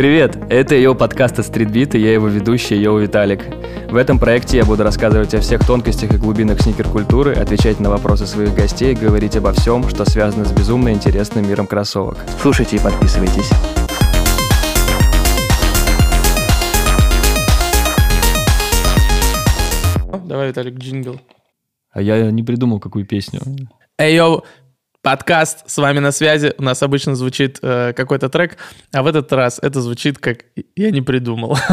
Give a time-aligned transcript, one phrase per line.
[0.00, 3.42] Привет, это «Эй, йоу» подкаст от Streetbeat, и я его ведущий, Йоу Виталик.
[3.90, 8.26] В этом проекте я буду рассказывать о всех тонкостях и глубинах сникер-культуры, отвечать на вопросы
[8.26, 12.16] своих гостей, говорить обо всем, что связано с безумно интересным миром кроссовок.
[12.40, 13.50] Слушайте и подписывайтесь.
[20.24, 21.20] Давай, Виталик, джингл.
[21.90, 23.42] А я не придумал, какую песню.
[23.98, 24.44] Эй, йоу,
[25.02, 26.52] подкаст, с вами на связи.
[26.58, 28.58] У нас обычно звучит э, какой-то трек,
[28.92, 30.44] а в этот раз это звучит как
[30.76, 31.56] «я не придумал».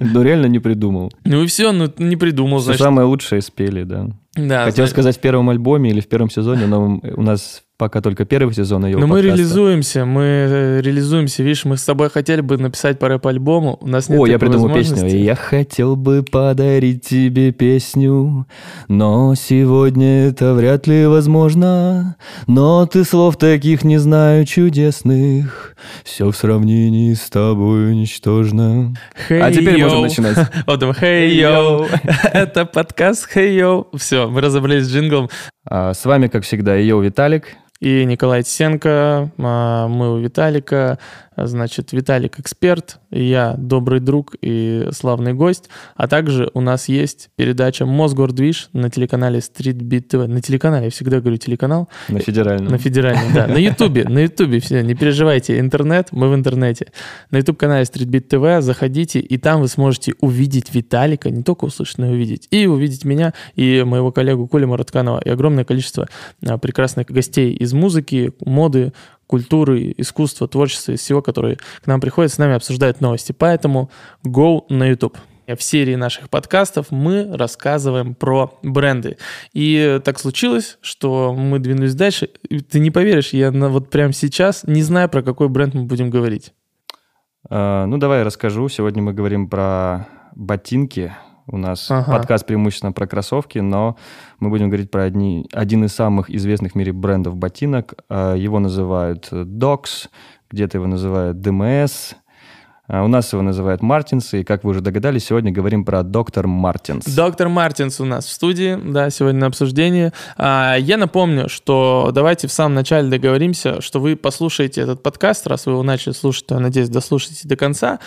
[0.00, 1.12] Ну, реально не придумал.
[1.24, 2.82] Ну и все, ну не придумал, значит.
[2.82, 4.08] самое лучшее спели, да.
[4.34, 8.26] Да, Хотел сказать в первом альбоме или в первом сезоне, но у нас пока только
[8.26, 9.38] первый сезон ее Но мы подкаста.
[9.38, 11.42] реализуемся, мы э, реализуемся.
[11.42, 14.68] Видишь, мы с тобой хотели бы написать по рэп-альбому, у нас нет О, я придумал
[14.68, 15.08] песню.
[15.08, 18.46] Я хотел бы подарить тебе песню,
[18.88, 22.16] но сегодня это вряд ли возможно.
[22.46, 25.74] Но ты слов таких не знаю чудесных.
[26.04, 28.94] Все в сравнении с тобой ничтожно.
[29.30, 29.84] Hey, а теперь yo.
[29.84, 30.36] можем начинать.
[30.66, 31.88] Вот там, hey, yo.
[32.34, 33.86] Это подкаст Hey, yo.
[33.96, 35.30] Все, мы разобрались с джинглом.
[35.64, 37.56] А, С вами, как всегда, Йоу Виталик.
[37.80, 40.98] И Николай Тисенко, а, мы у Виталика,
[41.34, 47.86] значит, Виталик эксперт, я добрый друг и славный гость, а также у нас есть передача
[47.86, 52.70] «Мосгордвиж» на телеканале Street Beat TV, на телеканале, я всегда говорю телеканал, На федеральном.
[52.70, 56.92] на федеральном, да, на Ютубе, на Ютубе, все, не переживайте, интернет, мы в интернете.
[57.30, 61.96] На Ютуб-канале Street Beat TV заходите, и там вы сможете увидеть Виталика, не только услышать,
[61.96, 66.08] но и увидеть, и увидеть меня, и моего коллегу Колю Маратканова, и огромное количество
[66.46, 68.92] а, прекрасных гостей из музыки, моды,
[69.26, 73.32] культуры, искусства, творчества, из всего, которые к нам приходят, с нами обсуждают новости.
[73.32, 73.90] Поэтому
[74.26, 75.16] go на YouTube.
[75.46, 79.16] В серии наших подкастов мы рассказываем про бренды.
[79.52, 82.28] И так случилось, что мы двинулись дальше.
[82.70, 86.08] Ты не поверишь, я на- вот прямо сейчас не знаю, про какой бренд мы будем
[86.10, 86.52] говорить.
[87.48, 88.68] А, Ну, давай я расскажу.
[88.68, 90.06] Сегодня мы говорим про
[90.36, 91.12] ботинки.
[91.52, 92.12] У нас Ага.
[92.12, 93.96] подкаст преимущественно про кроссовки, но
[94.38, 97.94] мы будем говорить про одни, один из самых известных в мире брендов ботинок.
[98.08, 100.08] А, Его называют Docs,
[100.50, 102.14] где-то его называют DMS,
[102.92, 106.48] а у нас его называют Мартинс, и, как вы уже догадались, сегодня говорим про доктор
[106.48, 107.04] Мартинс.
[107.06, 110.12] Доктор Мартинс у нас в студии, да, сегодня на обсуждении.
[110.36, 115.66] А, Я напомню, что давайте в самом начале договоримся, что вы послушаете этот подкаст, раз
[115.66, 117.98] вы его начали слушать, то, я надеюсь, дослушаете до конца.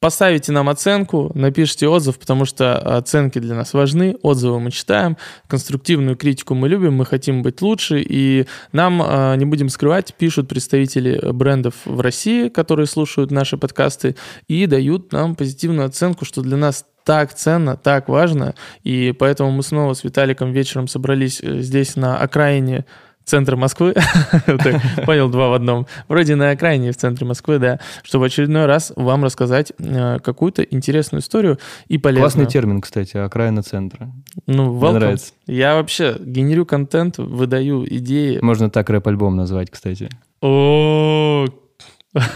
[0.00, 5.16] Поставите нам оценку, напишите отзыв, потому что оценки для нас важны, отзывы мы читаем,
[5.48, 10.48] конструктивную критику мы любим, мы хотим быть лучше, и нам, а, не будем скрывать, пишут
[10.48, 14.14] представители брендов в России, которые слушают наши подкасты,
[14.46, 18.54] и дают нам позитивную оценку, что для нас так ценно, так важно,
[18.84, 22.84] и поэтому мы снова с Виталиком вечером собрались э, здесь на окраине
[23.28, 23.94] центра Москвы,
[25.06, 28.92] понял, два в одном, вроде на окраине в центре Москвы, да, чтобы в очередной раз
[28.96, 32.22] вам рассказать э, какую-то интересную историю и полезную.
[32.24, 34.10] Классный термин, кстати, окраина центра.
[34.46, 35.32] Ну, Мне нравится.
[35.46, 38.38] Я вообще генерю контент, выдаю идеи.
[38.42, 40.08] Можно так рэп-альбом назвать, кстати.
[40.40, 41.46] О,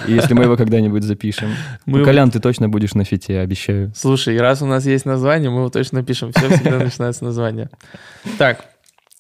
[0.06, 1.50] Если мы его когда-нибудь запишем.
[1.86, 3.92] Мы- Ну, Колян, ты точно будешь на фите, обещаю.
[3.96, 6.32] Слушай, раз у нас есть название, мы его точно пишем.
[6.32, 7.70] Все всегда начинается с названия.
[8.38, 8.64] Так,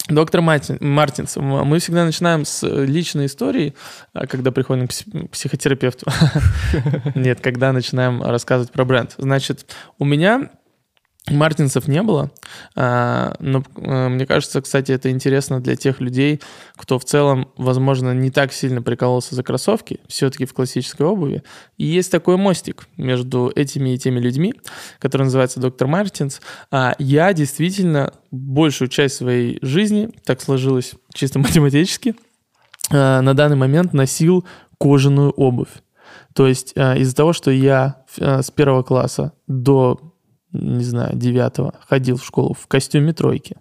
[0.08, 1.36] доктор Мартин- Мартинс.
[1.36, 3.74] Мы всегда начинаем с э, личной истории,
[4.12, 6.06] а, когда приходим к психотерапевту.
[7.14, 9.14] Нет, когда начинаем рассказывать про бренд.
[9.18, 9.66] Значит,
[9.98, 10.50] у меня
[11.30, 12.32] Мартинсов не было,
[12.74, 16.40] а, но э, мне кажется, кстати, это интересно для тех людей,
[16.74, 21.44] кто в целом, возможно, не так сильно прикололся за кроссовки, все-таки в классической обуви.
[21.78, 24.52] И есть такой мостик между этими и теми людьми,
[24.98, 26.40] который называется доктор Мартинс.
[26.72, 32.16] А я действительно большую часть своей жизни, так сложилось чисто математически,
[32.90, 34.44] на данный момент носил
[34.78, 35.70] кожаную обувь.
[36.34, 40.11] То есть из-за того, что я с первого класса до,
[40.52, 43.56] не знаю, девятого ходил в школу в костюме тройки,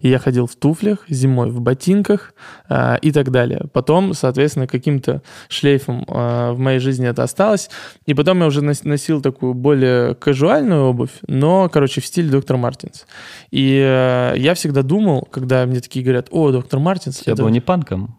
[0.00, 2.34] и я ходил в туфлях, зимой в ботинках
[2.68, 3.62] э, и так далее.
[3.72, 7.70] Потом, соответственно, каким-то шлейфом э, в моей жизни это осталось.
[8.06, 12.56] И потом я уже нос- носил такую более казуальную обувь, но, короче, в стиле доктор
[12.56, 13.06] Мартинс.
[13.50, 17.22] И э, я всегда думал, когда мне такие говорят, о, доктор Мартинс.
[17.26, 18.18] Я это- был не панком,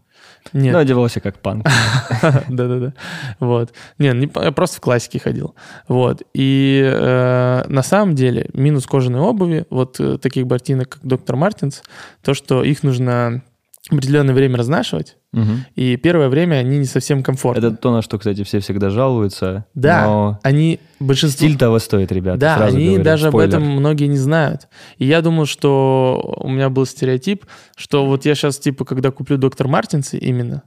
[0.51, 1.66] Нет, но одевался как панк.
[2.50, 2.94] да-да-да.
[3.40, 3.74] Вот.
[3.98, 5.56] Не, я просто в классике ходил.
[5.88, 6.24] Вот.
[6.34, 11.81] И э, на самом деле минус кожаной обуви, вот э, таких ботинок, как доктор Мартинс,
[12.22, 13.42] то, что их нужно
[13.90, 15.65] определенное время разнашивать, Мгм.
[15.75, 17.59] и первое время они не совсем комфортны.
[17.65, 19.65] Это то, на что, кстати, все всегда жалуются.
[19.74, 21.45] Да, Но они большинство...
[21.47, 22.38] стиль того стоит, ребята.
[22.39, 23.03] Да, сразу они говорю.
[23.03, 23.56] даже Спойлер.
[23.56, 24.68] об этом многие не знают.
[25.00, 27.45] И я думал, что у меня был стереотип,
[27.75, 30.63] что вот я сейчас, типа, когда куплю доктор Мартинсы именно,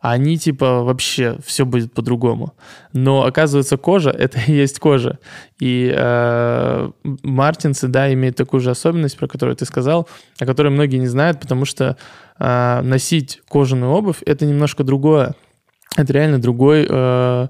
[0.00, 2.54] они типа вообще все будет по-другому.
[2.92, 5.18] Но оказывается, кожа это и есть кожа.
[5.60, 6.90] И э,
[7.22, 10.08] мартинсы, да, имеют такую же особенность, про которую ты сказал,
[10.38, 11.96] о которой многие не знают, потому что
[12.38, 15.34] э, носить кожаную обувь это немножко другое.
[15.96, 17.48] Это реально другой э,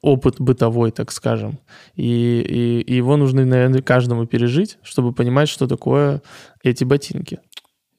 [0.00, 1.58] опыт бытовой, так скажем.
[1.94, 6.22] И, и, и его нужно, наверное, каждому пережить, чтобы понимать, что такое
[6.62, 7.40] эти ботинки.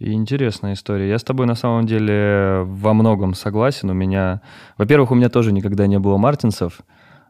[0.06, 1.08] Интересная история.
[1.08, 3.90] Я с тобой на самом деле во многом согласен.
[3.90, 4.42] У меня,
[4.78, 6.82] во-первых, у меня тоже никогда не было мартинсов.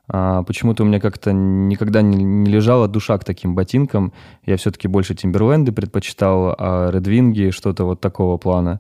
[0.08, 4.12] А, почему-то у меня как-то никогда не, не лежала душа к таким ботинкам.
[4.44, 8.80] Я все-таки больше Тимберленды предпочитал, а Редвинги что-то вот такого плана.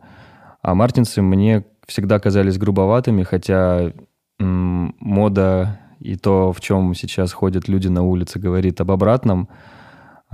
[0.63, 3.91] А мартинсы мне всегда казались грубоватыми, хотя
[4.39, 9.49] м- мода и то, в чем сейчас ходят люди на улице, говорит об обратном.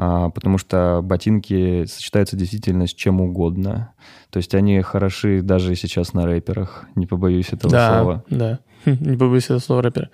[0.01, 3.92] А, потому что ботинки сочетаются действительно с чем угодно.
[4.30, 8.24] То есть они хороши даже сейчас на рэперах, не побоюсь этого да, слова.
[8.30, 10.10] Да, не побоюсь этого слова рэпера.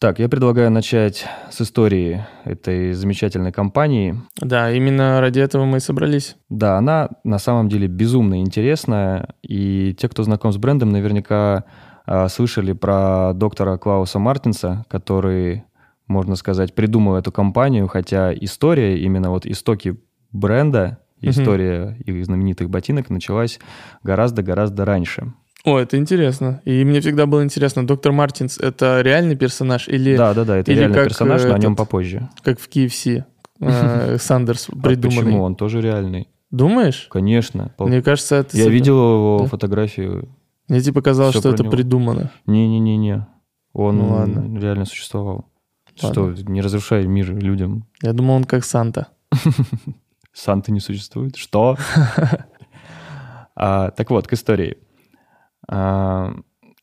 [0.00, 4.20] Так, я предлагаю начать с истории этой замечательной компании.
[4.40, 6.34] Да, именно ради этого мы и собрались.
[6.48, 11.66] Да, она на самом деле безумно интересная, и те, кто знаком с брендом, наверняка
[12.04, 15.62] э, слышали про доктора Клауса Мартинса, который
[16.10, 19.96] можно сказать, придумал эту компанию, хотя история, именно вот истоки
[20.32, 23.58] бренда, история их знаменитых ботинок началась
[24.02, 25.32] гораздо-гораздо раньше.
[25.64, 26.62] О, это интересно.
[26.64, 30.16] И мне всегда было интересно, доктор Мартинс это реальный персонаж или...
[30.16, 32.28] Да, да, да, это или реальный как персонаж, но о нем попозже.
[32.42, 33.24] Как в KFC.
[33.60, 35.20] Э, Сандерс придуманный.
[35.20, 35.42] А почему?
[35.42, 36.28] Он тоже реальный.
[36.50, 37.06] Думаешь?
[37.10, 37.72] Конечно.
[37.78, 38.56] Мне кажется, это...
[38.56, 40.34] Я видел его фотографию.
[40.68, 42.32] Мне типа казалось, что это придумано.
[42.46, 43.26] Не-не-не-не.
[43.72, 45.49] Он ну, реально существовал.
[46.02, 46.36] Ладно.
[46.36, 47.86] Что, не разрушай мир людям.
[48.02, 49.08] Я думал, он как Санта.
[50.32, 51.36] Санта не существует?
[51.36, 51.76] Что?
[53.54, 54.78] а, так вот, к истории.
[55.68, 56.34] А,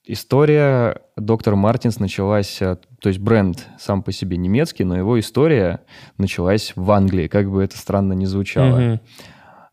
[0.06, 5.82] история доктор Мартинс началась, а, то есть бренд сам по себе немецкий, но его история
[6.18, 8.80] началась в Англии, как бы это странно ни звучало.
[8.80, 9.00] Mm-hmm.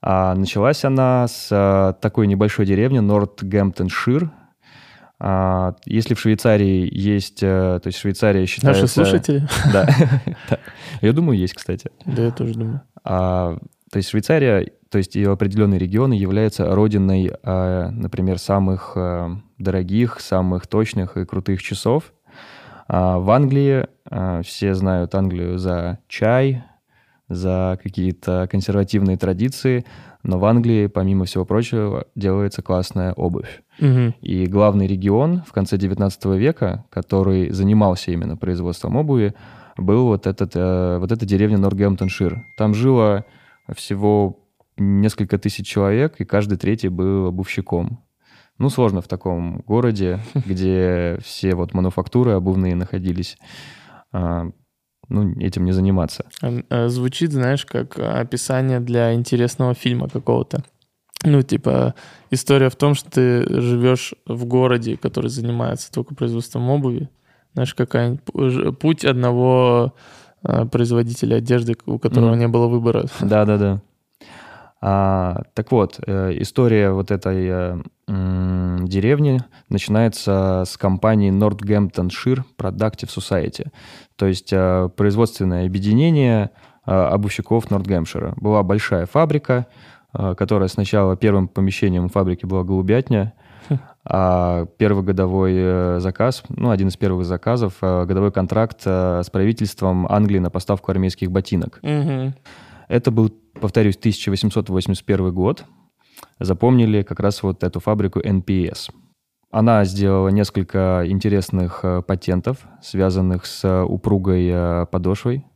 [0.07, 4.31] А, началась она с а, такой небольшой деревни Нортгемптоншир,
[5.87, 8.83] если в Швейцарии есть, э, то есть Швейцария считается...
[8.83, 9.49] Наши слушатели?
[9.73, 9.89] Да.
[11.01, 11.91] Я думаю, есть, кстати.
[12.05, 12.83] Да, я тоже думаю.
[13.05, 13.57] А,
[13.91, 20.21] то есть Швейцария, то есть ее определенные регионы являются родиной, а, например, самых э, дорогих,
[20.21, 22.13] самых точных и крутых часов.
[22.87, 23.87] В Англии
[24.43, 26.65] все знают Англию за чай,
[27.31, 29.87] за какие-то консервативные традиции,
[30.25, 33.63] но в Англии, помимо всего прочего, делается классная обувь.
[33.79, 34.15] Угу.
[34.23, 39.35] И главный регион в конце 19 века, который занимался именно производством обуви,
[39.77, 42.43] был вот, этот, э, вот эта деревня Нортгемптоншир.
[42.57, 43.27] Там жило
[43.77, 44.41] всего
[44.79, 48.03] несколько тысяч человек, и каждый третий был обувщиком.
[48.57, 53.37] Ну, сложно в таком городе, где все вот мануфактуры обувные находились.
[55.09, 56.27] Ну, этим не заниматься.
[56.43, 60.63] Э, звучит, знаешь, как описание для интересного фильма какого-то.
[61.25, 61.95] Ну, типа,
[62.31, 67.09] история в том, что ты живешь в городе, который занимается только производством обуви.
[67.55, 68.17] Знаешь, какая
[68.81, 69.95] путь одного
[70.43, 72.39] э, производителя одежды, у которого mm.
[72.39, 73.07] не было выбора.
[73.21, 73.81] Да-да-да.
[74.87, 77.83] А, так вот, э, история вот этой э,
[78.87, 79.41] деревни
[79.71, 83.69] начинается с компании Northamptonshire Productive Society,
[84.17, 86.51] то есть э, производственное объединение
[86.87, 88.35] э, обувщиков Нортгемпшира.
[88.37, 89.69] Была большая фабрика,
[90.13, 93.33] э, которая сначала первым помещением фабрики была голубятня,
[93.71, 93.79] хм.
[94.05, 100.51] а первый годовой заказ, ну, один из первых заказов, годовой контракт с правительством Англии на
[100.51, 101.81] поставку армейских ботинок.
[101.83, 102.35] Угу.
[102.89, 105.65] Это был, повторюсь, 1881 год.
[106.39, 108.91] Запомнили как раз вот эту фабрику NPS.
[109.51, 115.47] Она сделала несколько интересных э, патентов, связанных с упругой э, подошвой,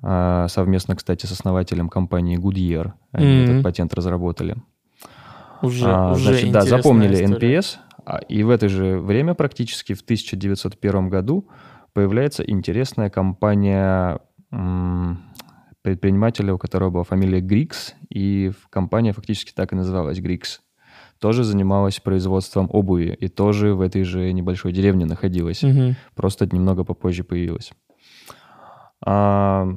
[0.00, 2.92] совместно, кстати, с основателем компании Goodyear.
[3.10, 3.44] Они mm-hmm.
[3.50, 4.56] этот патент разработали.
[5.62, 7.58] Уже, а, уже значит, да, запомнили история.
[7.58, 11.48] NPS, а, и в это же время, практически в 1901 году,
[11.92, 14.20] появляется интересная компания
[15.82, 20.60] предпринимателя, у которого была фамилия Грикс, и компания фактически так и называлась Грикс.
[21.18, 25.64] Тоже занималась производством обуви, и тоже в этой же небольшой деревне находилась.
[25.64, 25.94] Угу.
[26.14, 27.72] Просто немного попозже появилась.
[29.04, 29.68] А,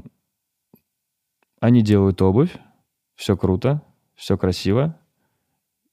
[1.60, 2.56] они делают обувь,
[3.16, 3.82] все круто,
[4.16, 4.98] все красиво.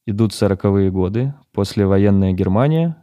[0.06, 2.96] Идут сороковые годы, послевоенная Германия,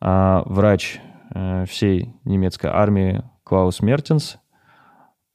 [0.00, 1.00] а врач
[1.32, 4.38] э, всей немецкой армии Клаус Мертенс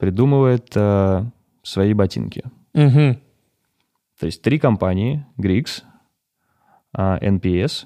[0.02, 1.26] придумывает э,
[1.62, 2.44] свои ботинки.
[2.74, 3.20] Угу.
[4.20, 5.84] То есть три компании, Griggs,
[6.98, 7.86] э, NPS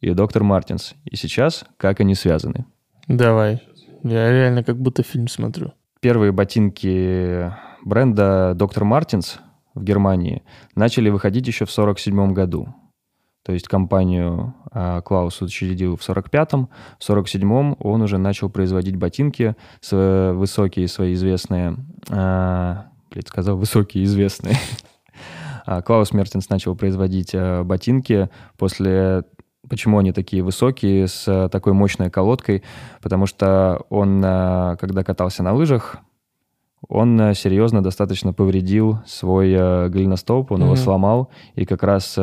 [0.00, 0.94] и доктор Мартинс.
[1.04, 2.64] И сейчас как они связаны.
[3.08, 3.60] Давай.
[4.04, 5.72] Я реально как будто фильм смотрю.
[5.98, 7.52] Первые ботинки
[7.84, 9.40] бренда доктор Мартинс
[9.74, 10.44] в Германии
[10.76, 12.72] начали выходить еще в 1947 году.
[13.48, 16.68] То есть компанию а, Клаус учредил в 45-м.
[16.98, 21.76] В 47-м он уже начал производить ботинки, с, высокие свои известные...
[22.10, 24.56] А, блядь, сказал высокие известные.
[25.64, 29.24] А, Клаус Мертинс начал производить а, ботинки после
[29.68, 32.62] Почему они такие высокие, с такой мощной колодкой?
[33.02, 35.98] Потому что он, а, когда катался на лыжах,
[36.86, 40.64] он серьезно достаточно повредил свой голеностоп, он mm-hmm.
[40.64, 42.16] его сломал, и как раз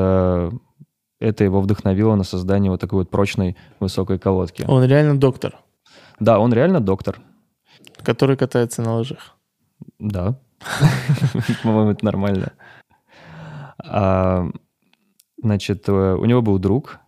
[1.19, 4.65] это его вдохновило на создание вот такой вот прочной высокой колодки.
[4.67, 5.57] Он реально доктор?
[6.19, 7.19] Да, он реально доктор.
[8.03, 9.35] Который катается на лыжах?
[9.99, 10.39] Да.
[11.63, 12.53] По-моему, это нормально.
[13.77, 14.49] А,
[15.41, 16.99] значит, э, у него был друг,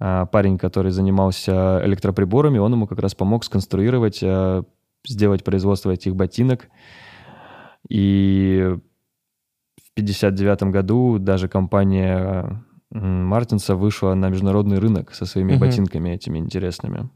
[0.00, 4.64] а, парень, который занимался электроприборами, он ему как раз помог сконструировать, а,
[5.06, 6.68] сделать производство этих ботинок.
[7.88, 8.74] И
[9.76, 15.60] в 59 году даже компания Мартинса вышла на международный рынок со своими угу.
[15.60, 17.10] ботинками этими интересными.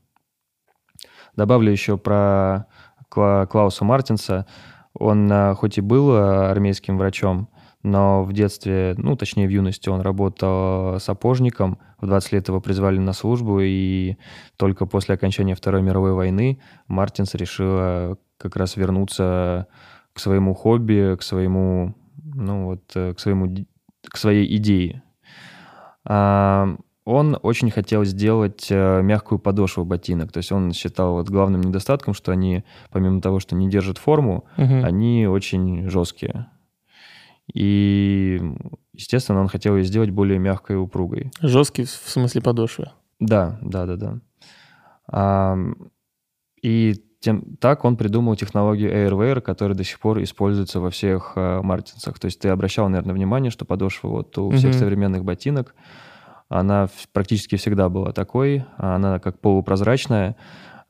[1.34, 2.66] Добавлю еще про
[3.08, 4.46] Клауса Мартинса.
[4.94, 7.48] Он а, хоть и был а, армейским врачом,
[7.82, 11.78] но в детстве, ну, точнее, в юности он работал сапожником.
[12.00, 14.16] В 20 лет его призвали на службу, и
[14.56, 19.68] только после окончания Второй мировой войны Мартинс решил как раз вернуться
[20.12, 23.54] к своему хобби, к своему, ну, вот, э, к своему,
[24.10, 25.02] к своей идее
[26.04, 30.30] он очень хотел сделать э, мягкую подошву ботинок.
[30.30, 34.44] То есть он считал вот главным недостатком, что они, помимо того, что не держат форму,
[34.56, 34.84] угу.
[34.84, 36.46] они очень жесткие.
[37.52, 38.40] И,
[38.92, 41.32] естественно, он хотел ее сделать более мягкой и упругой.
[41.40, 42.90] Жесткий в смысле подошвы?
[43.18, 44.20] Да, да, да,
[45.10, 45.58] да.
[46.62, 51.60] И тем, так он придумал технологию Airwear, которая до сих пор используется во всех э,
[51.62, 52.18] мартинсах.
[52.18, 54.78] То есть ты обращал, наверное, внимание, что подошва вот у всех mm-hmm.
[54.78, 55.74] современных ботинок,
[56.48, 60.36] она практически всегда была такой, она как полупрозрачная.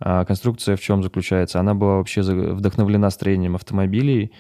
[0.01, 1.61] А конструкция в чем заключается?
[1.61, 4.33] Она была вообще вдохновлена строением автомобилей,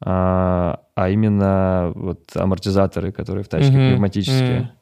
[0.00, 3.90] а, а именно вот амортизаторы, которые в тачке mm-hmm.
[3.90, 4.60] пневматические.
[4.60, 4.81] Mm-hmm.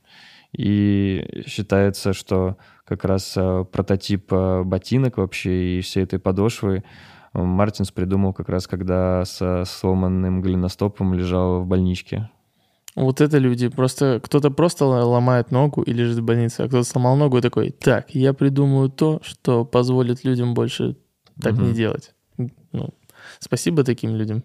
[0.56, 6.82] И считается, что как раз э, прототип э, ботинок вообще и всей этой подошвы
[7.32, 12.30] э, Мартинс придумал как раз, когда со сломанным голеностопом лежал в больничке.
[12.96, 13.68] Вот это люди.
[13.68, 17.70] Просто кто-то просто ломает ногу и лежит в больнице, а кто-то сломал ногу и такой,
[17.70, 20.96] так, я придумаю то, что позволит людям больше
[21.40, 21.62] так угу.
[21.62, 22.12] не делать.
[22.72, 22.90] Ну,
[23.38, 24.42] спасибо таким людям.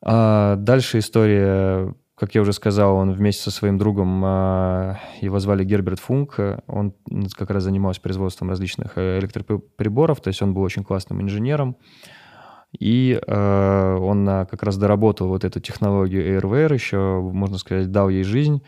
[0.00, 5.64] А дальше история как я уже сказал, он вместе со своим другом, а, его звали
[5.64, 6.38] Герберт Функ,
[6.68, 6.94] он
[7.36, 11.76] как раз занимался производством различных э, электроприборов, то есть он был очень классным инженером.
[12.78, 18.22] И э, он как раз доработал вот эту технологию Airware, еще, можно сказать, дал ей
[18.22, 18.62] жизнь.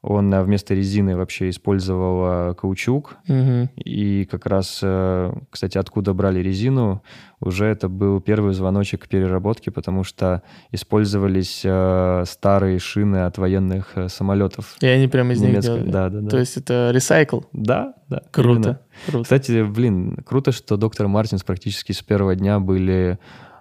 [0.00, 3.16] Он э, вместо резины вообще использовал э, каучук.
[3.28, 3.68] Угу.
[3.76, 7.02] И как раз, э, кстати, откуда брали резину,
[7.40, 14.76] уже это был первый звоночек к переработке, потому что использовались старые шины от военных самолетов.
[14.80, 15.88] И они прямо из них делали?
[15.88, 16.28] Да, да, да.
[16.28, 17.40] То есть это ресайкл?
[17.52, 18.22] Да, да.
[18.32, 18.80] Круто.
[19.06, 19.22] круто.
[19.22, 23.18] Кстати, блин, круто, что доктор Мартинс практически с первого дня были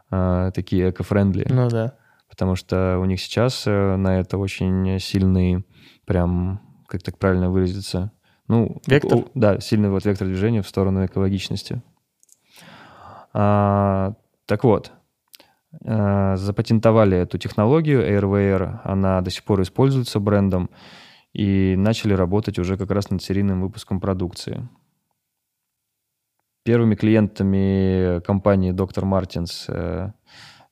[0.09, 1.45] э, такие эко-френдли.
[1.49, 1.93] Ну да.
[2.29, 5.63] Потому что у них сейчас на это очень сильный
[6.07, 8.11] прям, как так правильно выразиться,
[8.47, 9.19] ну, вектор?
[9.19, 11.83] О, да, сильный вот вектор движения в сторону экологичности.
[13.33, 14.13] А,
[14.45, 14.93] так вот,
[15.85, 20.69] а, запатентовали эту технологию Airwear, она до сих пор используется брендом,
[21.33, 24.67] и начали работать уже как раз над серийным выпуском продукции.
[26.63, 29.03] Первыми клиентами компании Dr.
[29.03, 30.13] Martens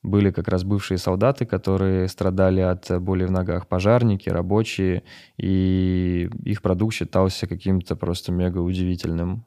[0.06, 5.02] были как раз бывшие солдаты, которые страдали от боли в ногах, пожарники, рабочие,
[5.36, 9.44] и их продукт считался каким-то просто мега удивительным.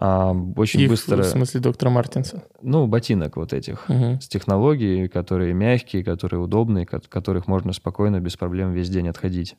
[0.00, 1.22] А, очень их, быстро...
[1.22, 2.44] В смысле доктора Мартинса?
[2.62, 4.20] Ну, ботинок вот этих, угу.
[4.20, 9.56] с технологией, которые мягкие, которые удобные, которых можно спокойно, без проблем весь день отходить,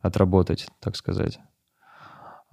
[0.00, 1.40] отработать, так сказать.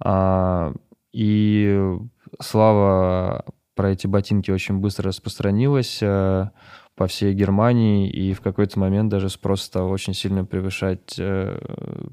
[0.02, 0.72] А,
[1.12, 1.98] и
[2.40, 3.44] слава
[3.78, 6.50] про эти ботинки очень быстро распространилась э,
[6.96, 11.60] по всей Германии, и в какой-то момент даже спрос стал очень сильно превышать э,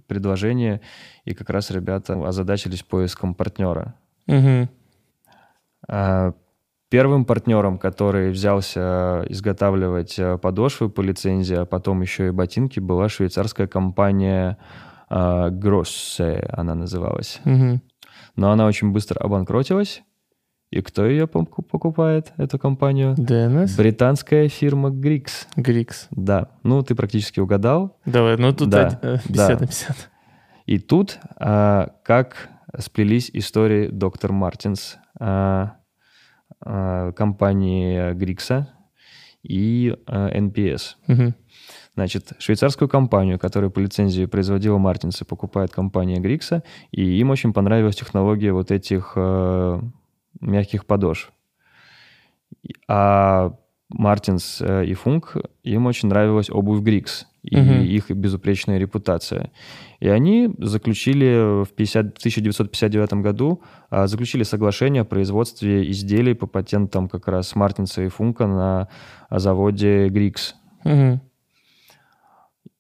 [0.06, 0.82] предложение,
[1.24, 3.96] и как раз ребята озадачились поиском партнера.
[4.28, 4.70] Угу.
[6.90, 13.10] Первым партнером, который взялся изготавливать э, подошвы по лицензии, а потом еще и ботинки, была
[13.10, 14.60] швейцарская компания
[15.10, 17.42] Гроссе она называлась.
[17.44, 17.82] Мгм.
[18.36, 20.04] Но она очень быстро обанкротилась.
[20.76, 23.16] И кто ее покупает, эту компанию?
[23.18, 23.78] ДНС?
[23.78, 25.48] Британская фирма Grix.
[25.56, 26.08] Грикс.
[26.12, 27.98] Да, ну ты практически угадал.
[28.06, 29.54] Давай, ну тут Да, од- э, 50 да.
[29.54, 30.10] на 50.
[30.66, 35.78] И тут а, как сплелись истории доктор Мартинс, а,
[36.60, 38.68] а, компании Грикса
[39.44, 40.96] и а, NPS.
[41.08, 41.36] Мгм.
[41.94, 47.96] Значит, швейцарскую компанию, которая по лицензии производила Мартинсы, покупает компания Грикса, и им очень понравилась
[47.96, 49.80] технология вот этих э,
[50.42, 51.32] мягких подошв.
[52.88, 53.54] А
[53.90, 57.82] Мартинс э, и Функ, им очень нравилась обувь Грикс и Мгм.
[57.82, 59.52] их безупречная репутация.
[60.00, 63.62] И они заключили в, 50 в 1959 году
[63.92, 68.88] а, заключили соглашение о производстве изделий по патентам как раз Мартинса и Функа на
[69.30, 70.56] заводе Грикс.
[70.84, 71.22] Мгм.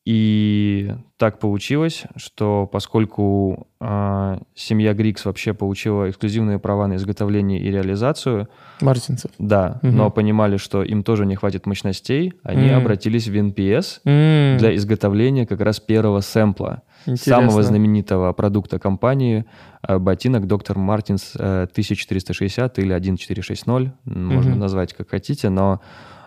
[0.05, 7.71] И так получилось, что поскольку а, семья Грикс вообще получила эксклюзивные права на изготовление и
[7.71, 8.47] реализацию,
[8.81, 9.31] Мартинцев.
[9.39, 9.95] да, Мгм.
[9.97, 12.77] но понимали, что им тоже не хватит мощностей, они М.
[12.77, 17.37] обратились в NPS М, для изготовления как раз первого сэмпла, интересно.
[17.37, 19.45] самого знаменитого продукта компании,
[19.81, 24.59] а, ботинок доктор Мартинс э, 1460 или 1460, можно Мгм.
[24.59, 25.81] назвать как хотите, но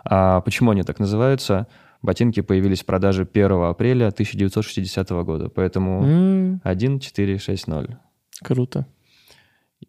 [0.04, 1.68] а, почему они так называются?
[2.02, 7.98] Ботинки появились в продаже 1 апреля 1960 года, поэтому М, 1460.
[8.42, 8.86] Круто.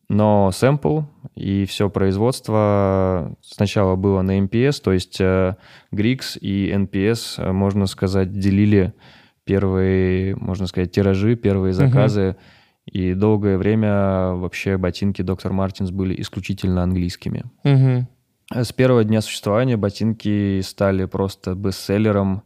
[0.08, 1.02] Но сэмпл
[1.36, 5.56] и все производство сначала было на MPS, то есть э,
[5.94, 8.94] Grix и NPS, э, можно сказать, делили
[9.44, 12.36] первые, можно сказать, тиражи, первые заказы.
[12.86, 17.44] И долгое время вообще ботинки Доктор Мартинс были исключительно английскими.
[17.64, 18.08] Мгм.
[18.52, 22.44] С первого дня существования ботинки стали просто бестселлером,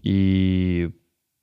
[0.00, 0.90] и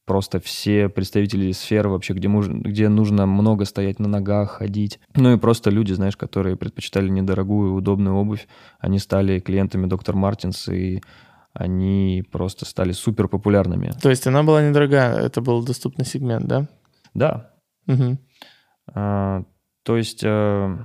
[0.06, 5.00] просто все представители сфер вообще, где, муж- где нужно много стоять на ногах, ходить.
[5.16, 8.48] Ну и просто люди, знаешь, которые предпочитали недорогую, удобную обувь,
[8.80, 11.02] они стали клиентами Доктор Мартинс, и
[11.54, 13.92] они просто стали супер популярными.
[14.02, 16.68] То есть она была недорогая, это был доступный сегмент, да?
[17.14, 17.52] Да,
[17.86, 18.20] Мгм.
[18.94, 19.44] А,
[19.84, 20.78] то есть э,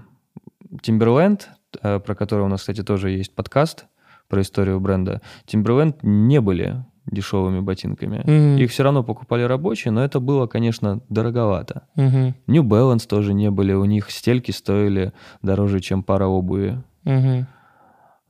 [0.82, 1.42] Timberland,
[1.80, 3.86] про который у нас, кстати, тоже есть подкаст
[4.28, 8.22] про историю бренда, Timberland не были дешевыми ботинками.
[8.24, 8.56] Мгм.
[8.56, 11.82] Их все равно покупали рабочие, но это было, конечно, дороговато.
[11.96, 12.34] Мгм.
[12.46, 16.82] New Balance тоже не были, у них стельки стоили дороже, чем пара обуви.
[17.04, 17.46] Мгм.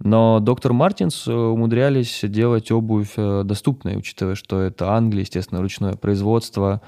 [0.00, 5.94] Но доктор Мартинс э, умудрялись делать обувь э, доступной, учитывая, что это Англия, естественно, ручное
[5.94, 6.82] производство,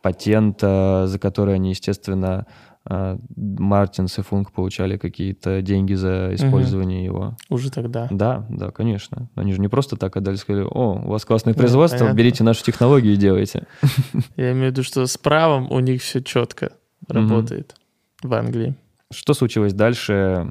[0.00, 2.52] патент, э, за который они, естественно, э,
[2.88, 7.36] Мартинс и Функ получали какие-то деньги за использование его.
[7.48, 8.08] Уже тогда.
[8.10, 9.28] Да, да, конечно.
[9.36, 12.18] Они же не просто так отдали, сказали, о, у вас классное Да, производство, понятно.
[12.18, 13.66] берите нашу технологию и делайте.
[14.36, 16.72] Я имею в виду, что с правом у них все четко
[17.08, 17.74] работает
[18.22, 18.74] в Англии.
[19.12, 20.50] Что случилось дальше?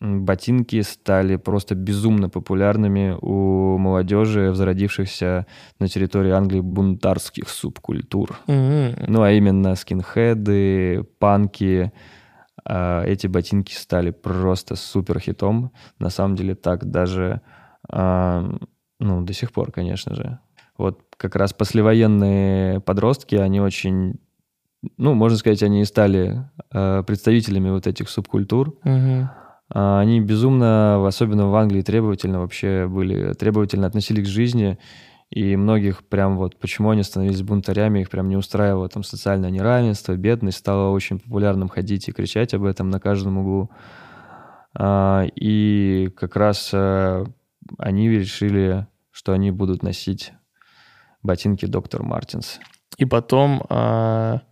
[0.00, 5.46] Ботинки стали просто безумно популярными у молодежи, зародившихся
[5.78, 8.38] на территории Англии бунтарских субкультур.
[8.46, 8.94] Мгм.
[9.08, 11.92] Ну, а именно скинхеды, панки.
[12.64, 15.72] А, Эти ботинки стали просто супер хитом.
[15.98, 17.40] На самом деле так даже,
[17.88, 18.50] а,
[19.00, 20.38] ну, до сих пор, конечно же.
[20.76, 24.20] Вот как раз послевоенные подростки, они очень,
[24.98, 28.76] ну, можно сказать, они и стали а, представителями вот этих субкультур.
[28.84, 29.30] Мгм.
[29.70, 34.78] А, Они безумно, особенно в Англии, требовательно вообще были, требовательно относились к жизни,
[35.30, 40.16] и многих прям вот, почему они становились бунтарями, их прям не устраивало там социальное неравенство,
[40.16, 43.70] бедность, стало очень популярным ходить и кричать об этом на каждом углу.
[44.74, 47.24] А, И как раз э,
[47.78, 50.32] они решили, что они будут носить
[51.22, 52.60] ботинки доктор Мартинс.
[52.96, 54.42] И потом, а,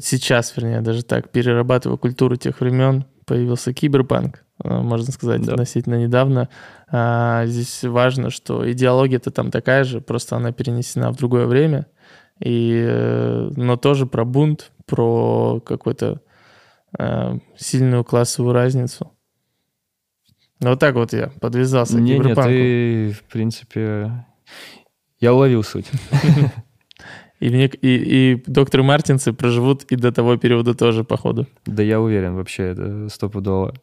[0.00, 5.52] сейчас, вернее, даже так, перерабатывая культуру тех времен, появился киберпанк, а, можно сказать, Да.
[5.52, 6.48] относительно недавно.
[6.90, 11.86] А, Здесь важно, что идеология-то там такая же, просто она перенесена в другое время.
[12.40, 16.20] И, э, но тоже про бунт, про какую-то
[16.98, 19.12] э, сильную классовую разницу.
[20.60, 22.50] Вот так вот я подвязался к Не, нет, киберпанку.
[22.50, 24.24] ты, в принципе,
[25.20, 25.90] я уловил суть.
[27.40, 31.46] И, мне, и, и докторы Мартинсы проживут и до того периода тоже, походу.
[31.66, 33.74] Да я уверен, вообще, это стопудово.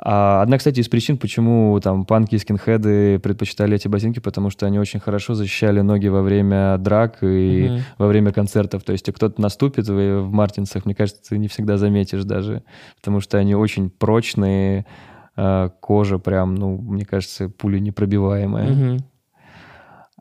[0.00, 4.66] А одна, кстати, из причин, почему там панки и скинхеды предпочитали эти ботинки, потому что
[4.66, 7.80] они очень хорошо защищали ноги во время драк и Мгм.
[7.98, 8.84] во время концертов.
[8.84, 12.62] То есть, кто-то наступит в, в Мартинсах, мне кажется, ты не всегда заметишь даже,
[12.96, 14.86] потому что они очень прочные,
[15.34, 18.70] а, кожа прям, ну, мне кажется, пуля непробиваемая.
[18.70, 18.98] Мгм.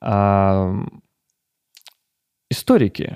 [0.01, 0.73] А,
[2.49, 3.15] историки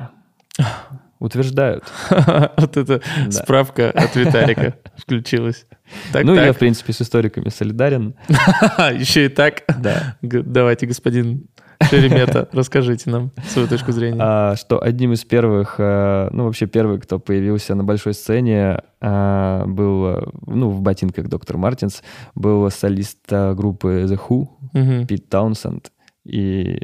[1.22, 1.84] Утверждают.
[2.58, 5.67] Вот это справка от Виталика включилась.
[6.13, 8.15] ну, я, в принципе, с историками солидарен.
[8.28, 9.63] Еще и так?
[9.78, 10.17] Да.
[10.22, 11.48] Давайте, господин
[11.84, 14.20] Шеремета, расскажите нам свою точку зрения.
[14.20, 19.65] А, что одним из первых, а, ну вообще первый, кто появился на большой сцене, а,
[19.67, 22.02] был, ну в ботинках доктор Мартинс,
[22.34, 25.06] был солист группы The Who.
[25.06, 25.91] Пит Таунсенд.
[26.24, 26.80] И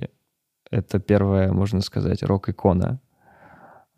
[0.71, 2.99] это первая, можно сказать, рок-икона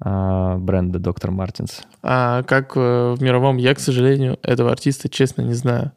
[0.01, 1.81] бренда Доктор Мартинс.
[2.01, 3.57] А как э, в мировом?
[3.57, 5.91] Я, к сожалению, этого артиста, честно, не знаю.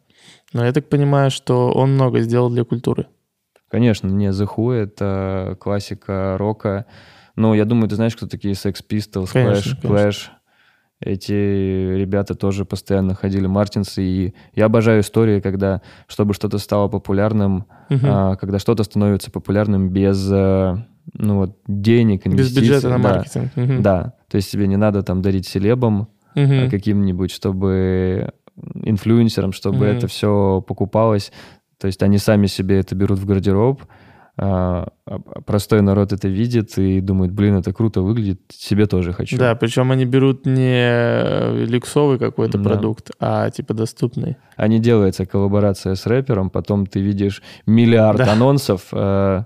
[0.53, 3.07] Но я так понимаю, что он много сделал для культуры.
[3.71, 6.87] Конечно, мне The Who— это классика рока.
[7.37, 9.89] Ну, я думаю, ты знаешь, кто такие Sex Pistols, конечно, Clash, конечно.
[9.89, 10.29] Clash.
[11.05, 17.67] Эти ребята тоже постоянно ходили Мартинсы, и я обожаю истории, когда, чтобы что-то стало популярным,
[17.91, 18.01] угу.
[18.05, 20.79] а, когда что-то становится популярным без а,
[21.15, 22.63] ну, вот, денег, инвестиций.
[22.63, 23.53] Без бюджета на маркетинг.
[23.55, 23.83] Да, угу.
[23.83, 24.15] да.
[24.29, 26.71] то есть тебе не надо там дарить селебам угу.
[26.71, 28.33] каким-нибудь, чтобы
[28.75, 29.85] инфлюенсерам, чтобы угу.
[29.85, 31.33] это все покупалось.
[31.79, 33.83] То есть они сами себе это берут в гардероб,
[34.35, 39.37] простой народ это видит и думает, блин, это круто выглядит, себе тоже хочу.
[39.37, 42.65] Да, причем они берут не люксовый какой-то да.
[42.65, 44.37] продукт, а типа доступный.
[44.57, 48.33] А не делается коллаборация с рэпером, потом ты видишь миллиард да.
[48.33, 49.45] анонсов, а,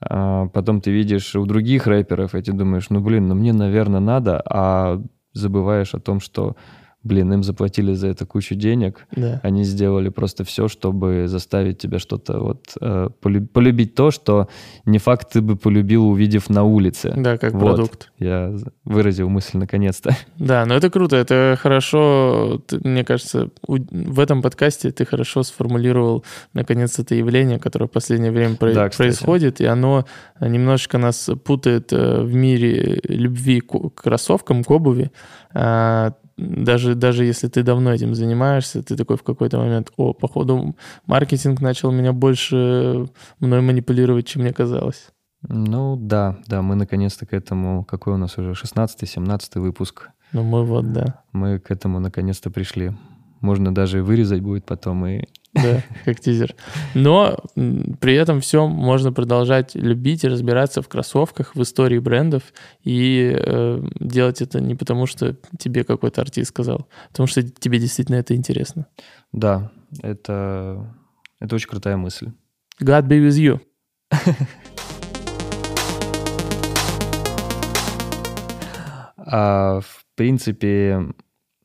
[0.00, 4.00] а потом ты видишь у других рэперов, и ты думаешь, ну блин, ну мне, наверное,
[4.00, 5.00] надо, а
[5.32, 6.56] забываешь о том, что
[7.04, 9.40] блин, им заплатили за это кучу денег, да.
[9.42, 14.48] они сделали просто все, чтобы заставить тебя что-то вот э, полюбить то, что
[14.86, 17.12] не факт ты бы полюбил, увидев на улице.
[17.16, 17.76] Да, как вот.
[17.76, 18.12] продукт.
[18.18, 20.16] Я выразил мысль наконец-то.
[20.38, 26.24] Да, но это круто, это хорошо, ты, мне кажется, в этом подкасте ты хорошо сформулировал
[26.52, 30.06] наконец это явление, которое в последнее время да, происходит, и оно
[30.40, 35.10] немножечко нас путает э, в мире любви к кроссовкам, к обуви
[35.54, 40.74] а, даже, даже если ты давно этим занимаешься, ты такой в какой-то момент, о, походу,
[41.06, 43.08] маркетинг начал меня больше
[43.40, 45.08] мной манипулировать, чем мне казалось.
[45.48, 50.10] Ну да, да, мы наконец-то к этому, какой у нас уже 16-17 выпуск.
[50.32, 51.22] Ну мы вот, да.
[51.32, 52.92] Мы к этому наконец-то пришли.
[53.40, 55.26] Можно даже вырезать будет потом и
[55.62, 56.54] да, как тизер.
[56.94, 57.38] Но
[58.00, 62.42] при этом все можно продолжать любить и разбираться в кроссовках, в истории брендов
[62.82, 67.78] и э, делать это не потому, что тебе какой-то артист сказал, а потому что тебе
[67.78, 68.86] действительно это интересно.
[69.32, 69.70] Да,
[70.02, 70.92] это,
[71.38, 72.32] это очень крутая мысль.
[72.82, 73.60] God be with you.
[79.16, 81.14] а, в принципе,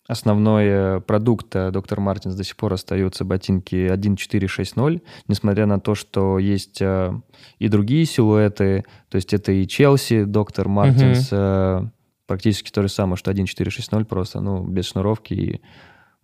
[0.09, 5.93] Основной э, продукт э, доктор Мартинс до сих пор остается ботинки 1.460, несмотря на то,
[5.93, 7.13] что есть э,
[7.59, 11.91] и другие силуэты, то есть это и Челси, доктор Мартинс, угу.
[12.25, 15.61] практически то же самое, что 1.460, просто, ну, без шнуровки и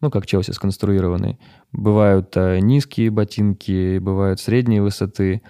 [0.01, 1.37] ну, как Челси сконструированный.
[1.71, 5.43] Бывают низкие ботинки, бывают средней высоты,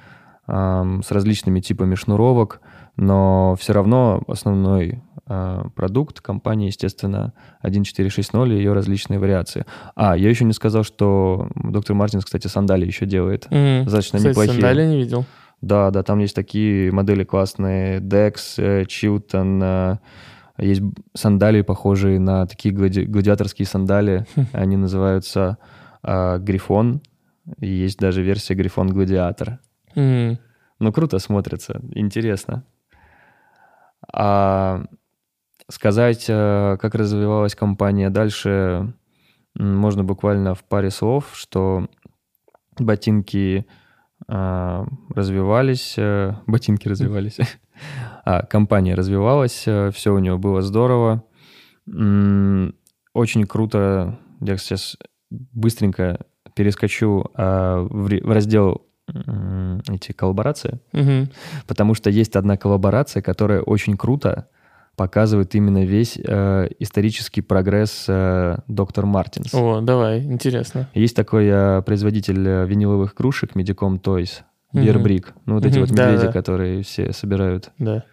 [0.46, 2.62] с различными типами шнуровок,
[2.98, 9.66] но все равно основной продукт компании, естественно, 1460 и ее различные вариации.
[9.96, 13.48] А, я еще не сказал, что доктор Мартинс, кстати, сандали еще делает.
[13.48, 13.86] Mm.
[13.86, 14.54] Достаточно кстати, неплохие.
[14.54, 15.26] сандали не видел.
[15.62, 18.00] Да, да, там есть такие модели классные.
[18.00, 20.00] Dex, э, Chilton,
[20.60, 20.82] э, есть
[21.16, 23.02] сандали, похожие на такие глади...
[23.02, 24.26] гладиаторские сандали.
[24.54, 25.58] Они называются
[26.04, 27.02] э, Грифон.
[27.60, 29.60] Есть даже версия Грифон Гладиатор.
[29.96, 30.38] Mm.
[30.80, 32.64] Ну, круто смотрится, интересно.
[34.12, 34.84] А
[35.70, 38.94] Сказать, э, как развивалась компания дальше,
[39.56, 41.88] можно буквально в паре слов, что
[42.78, 43.66] ботинки
[44.28, 47.38] а, развивались, э, ботинки развивались,
[48.26, 51.24] а компания развивалась, э, все у нее было здорово.
[51.88, 54.98] Очень круто, я сейчас
[55.30, 56.26] быстренько
[56.56, 58.82] перескочу а, в раздел
[59.88, 61.30] эти коллаборации, угу.
[61.68, 64.50] потому что есть одна коллаборация, которая очень круто
[64.96, 69.54] показывает именно весь э, исторический прогресс э, доктор Мартинс.
[69.54, 70.90] О, давай, интересно.
[70.94, 74.42] Есть такой э, производитель э, виниловых кружек Medicom Toys,
[74.74, 75.70] Beer Ну, вот mm-hmm.
[75.70, 76.32] эти вот медведи, да, да.
[76.32, 77.72] которые все собирают.
[77.78, 78.04] Да.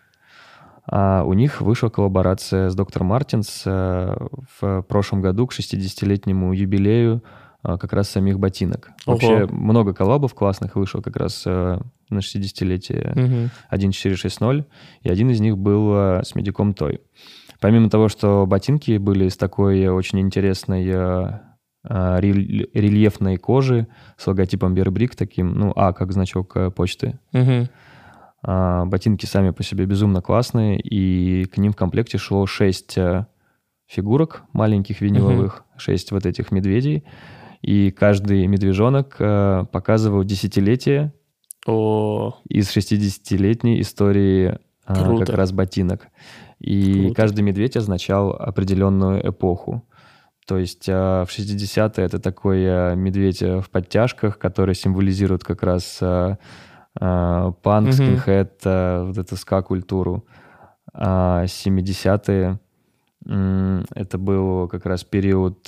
[0.86, 4.16] А у них вышла коллаборация с доктор Мартинс э,
[4.60, 7.22] в прошлом году к 60-летнему юбилею
[7.64, 8.90] э, как раз самих ботинок.
[9.06, 9.16] Ого.
[9.16, 11.78] Вообще много коллабов классных вышло как раз э,
[12.12, 13.50] на 60-летие угу.
[13.70, 14.66] 1460,
[15.02, 17.00] и один из них был э, с медиком Той.
[17.60, 21.40] Помимо того, что ботинки были с такой очень интересной э,
[21.88, 27.18] э, рельефной кожи с логотипом Бербрик таким, ну, А, как значок почты.
[27.32, 27.68] Угу.
[28.44, 33.26] А, ботинки сами по себе безумно классные, и к ним в комплекте шло 6 э,
[33.86, 37.04] фигурок маленьких виниловых, 6 вот этих медведей,
[37.60, 41.12] и каждый медвежонок э, показывал десятилетие
[41.66, 45.26] О, из 60-летней истории а, Круто.
[45.26, 46.08] как раз ботинок.
[46.58, 47.14] И Круто.
[47.14, 49.84] каждый медведь означал определенную эпоху.
[50.46, 55.98] То есть а, в 60-е это такой а, медведь в подтяжках, который символизирует как раз
[56.94, 57.92] панк, Мгм.
[57.92, 60.26] скинхед, вот эту ска-культуру.
[60.92, 62.58] А 70-е
[63.26, 65.66] м, это был как раз период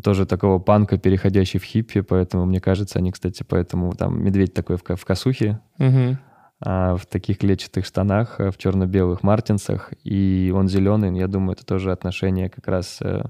[0.00, 4.76] тоже такого панка, переходящий в хиппи, поэтому, мне кажется, они, кстати, поэтому там медведь такой
[4.76, 6.18] в, в косухе, мгм.
[6.60, 11.66] а, в таких клетчатых штанах, а, в черно-белых мартинсах, и он зеленый, я думаю, это
[11.66, 13.22] тоже отношение как раз э,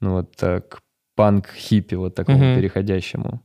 [0.00, 0.80] ну, вот, э, к
[1.16, 2.54] панк-хиппи, вот такому Мгм.
[2.54, 3.42] переходящему.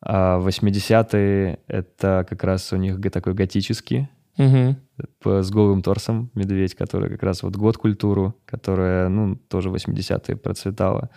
[0.00, 4.08] А 80-е— это как раз у них такой готический,
[5.22, 10.36] П- с голым торсом медведь, который как раз вот год культуру, которая, ну, тоже 80-е
[10.36, 11.10] процветала.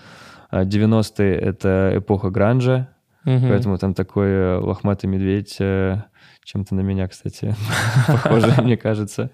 [0.50, 2.90] А 90-е— это эпоха гранжа,
[3.26, 3.50] Мгм.
[3.50, 6.02] Поэтому там такой э, лохматый медведь, э,
[6.44, 7.56] чем-то на меня, кстати,
[8.08, 9.30] похоже, мне кажется.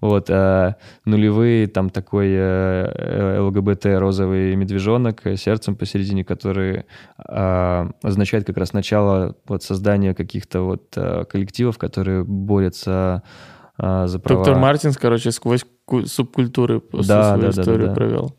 [0.00, 6.86] Вот, а нулевые, там такой э, ЛГБТ розовый медвежонок э, сердцем посередине, который
[7.18, 13.22] а, означает как раз начало вот создания каких-то вот э, коллективов, которые борются
[13.76, 14.44] а, за права.
[14.44, 17.94] Доктор Мартинс, короче, сквозь ку- субкультуры просто Да, свою да, да, историю да.
[17.94, 18.36] провел.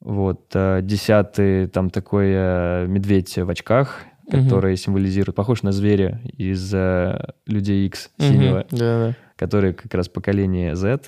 [0.00, 6.72] Вот, э, десятый, там такой э, медведь в очках, который символизирует, похож на зверя из
[6.74, 9.16] э, Людей X синего, Да-да.
[9.42, 11.00] Который как раз поколение Z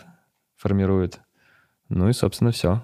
[0.57, 1.21] формирует.
[1.89, 2.83] Ну и, собственно, все.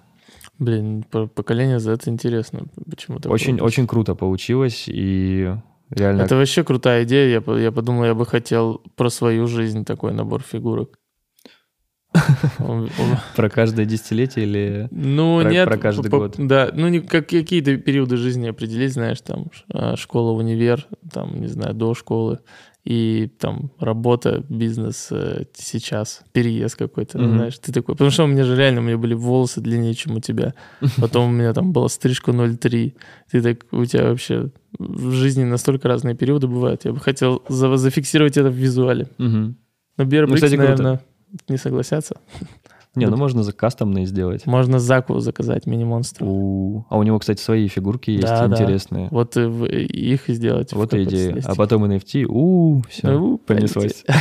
[0.58, 2.66] Блин, по- поколение Z интересно.
[2.88, 3.66] Почему такое Очень, вышло.
[3.66, 5.52] очень круто получилось, и
[5.90, 6.22] реально...
[6.22, 7.42] Это вообще крутая идея.
[7.44, 10.98] Я, я подумал, я бы хотел про свою жизнь такой набор фигурок.
[13.36, 14.88] Про каждое десятилетие или...
[14.90, 15.68] Ну, Про- нет.
[15.68, 16.34] про каждый год.
[16.38, 21.46] Да, ну, не, как, какие-то периоды жизни определить, знаешь, там, а, школа, универ, там, не
[21.46, 22.40] знаю, до школы,
[22.84, 27.34] и там работа, бизнес э, сейчас, переезд какой-то, Мгм.
[27.36, 30.16] знаешь, ты такой, потому что у меня же реально, у меня были волосы длиннее, чем
[30.16, 30.54] у тебя,
[30.98, 32.94] потом у меня там была стрижка 0,3,
[33.30, 37.76] ты так, у тебя вообще в жизни настолько разные периоды бывают, я бы хотел за-
[37.76, 39.08] зафиксировать это в визуале.
[39.18, 39.56] Мгм.
[39.98, 40.70] Но Bear Ну, кстати, круто.
[40.70, 41.00] наверное,
[41.48, 42.16] не согласятся.
[42.96, 44.46] Не, ну можно за кастомные сделать.
[44.46, 46.26] Можно Заку заказать, мини-монстру.
[46.26, 48.54] У- А у него, кстати, свои фигурки есть Да, да.
[48.56, 49.08] интересные.
[49.12, 50.72] Вот и в- их сделать.
[50.72, 51.40] Вот и идея.
[51.44, 54.04] А потом NFT, у все, понеслось.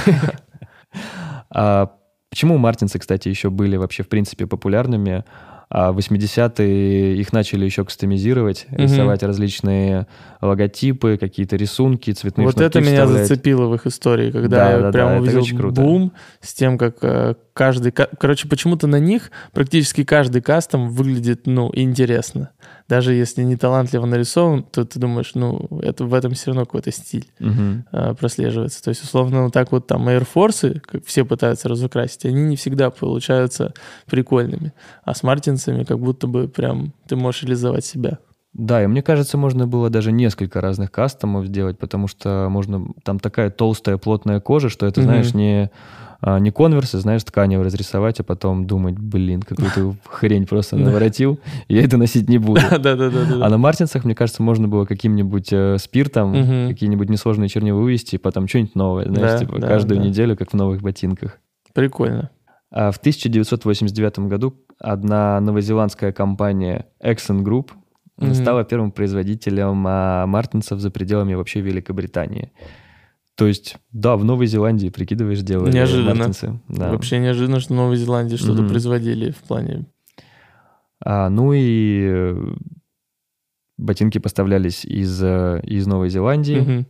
[1.51, 1.91] А
[2.29, 5.23] почему мартинсы, кстати, еще были вообще, в принципе, популярными?
[5.71, 8.81] А в 80-е их начали еще кастомизировать, Мгм.
[8.81, 10.07] рисовать различные
[10.41, 13.27] логотипы, какие-то рисунки, цветные Вот это меня вставлять.
[13.27, 16.79] зацепило в их истории, когда Да, я да, да, прям это увидел бум с тем,
[16.79, 17.91] как э, каждый...
[17.91, 22.51] ка- Короче, почему-то на них практически каждый кастом выглядит, ну, интересно.
[22.87, 26.91] Даже если не талантливо нарисован, то ты думаешь, ну, это, в этом все равно какой-то
[26.91, 27.83] стиль Мгм.
[27.91, 28.81] э, прослеживается.
[28.81, 32.55] То есть, условно, вот так вот там Air Force, как все пытаются разукрасить, они не
[32.55, 33.73] всегда получаются
[34.09, 34.71] прикольными.
[35.03, 38.19] А с мартинсами как будто бы прям ты можешь реализовать себя.
[38.53, 43.19] Да, и мне кажется, можно было даже несколько разных кастомов сделать, потому что можно там
[43.19, 45.07] такая толстая плотная кожа, что это, Мгм.
[45.09, 45.69] знаешь, не
[46.21, 51.83] а, не конверсы, знаешь, тканью разрисовать, а потом думать, блин, какую-то хрень просто наворотил, я
[51.83, 52.61] это носить не буду.
[52.71, 58.17] А на мартинсах, мне кажется, можно было каким-нибудь э, спиртом какие-нибудь несложные чернила вывести, и
[58.17, 61.39] потом что-нибудь новое, знаешь, типа каждую неделю, как в новых ботинках.
[61.73, 62.31] Прикольно.
[62.71, 67.71] А в 1989 году одна новозеландская компания Exxon Group
[68.33, 72.51] стала первым производителем а, мартинсов за пределами вообще Великобритании.
[73.39, 76.13] То есть, да, в Новой Зеландии, прикидываешь, делали Неожиданно.
[76.13, 76.59] мартинсы.
[76.67, 76.91] Да.
[76.91, 78.69] Вообще неожиданно, что в Новой Зеландии что-то Мгм.
[78.69, 79.85] производили в плане...
[81.03, 82.53] А, ну и э,
[83.77, 86.85] ботинки поставлялись из, э, из Новой Зеландии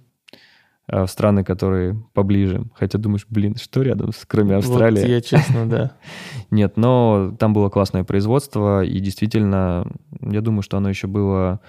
[0.88, 2.64] а, в страны, которые поближе.
[2.74, 5.02] Хотя думаешь, блин, что рядом, с- кроме Австралии?
[5.02, 5.92] Вот я честно, да.
[6.50, 9.86] Нет, но там было классное производство, и действительно,
[10.22, 11.60] я думаю, что оно еще было,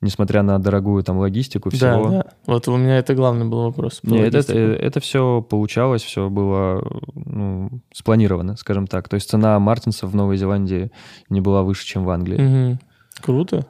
[0.00, 2.08] несмотря на дорогую там логистику, Да, всего.
[2.10, 2.24] да.
[2.46, 4.00] Вот у меня это главный был вопрос.
[4.00, 5.00] про Не, это, логистику.
[5.00, 6.82] все получалось, все было
[7.14, 9.08] ну, спланировано, скажем так.
[9.08, 10.90] То есть цена Мартинсов в Новой Зеландии
[11.30, 12.40] не была выше, чем в Англии.
[12.40, 12.78] Мгм.
[13.20, 13.66] Круто.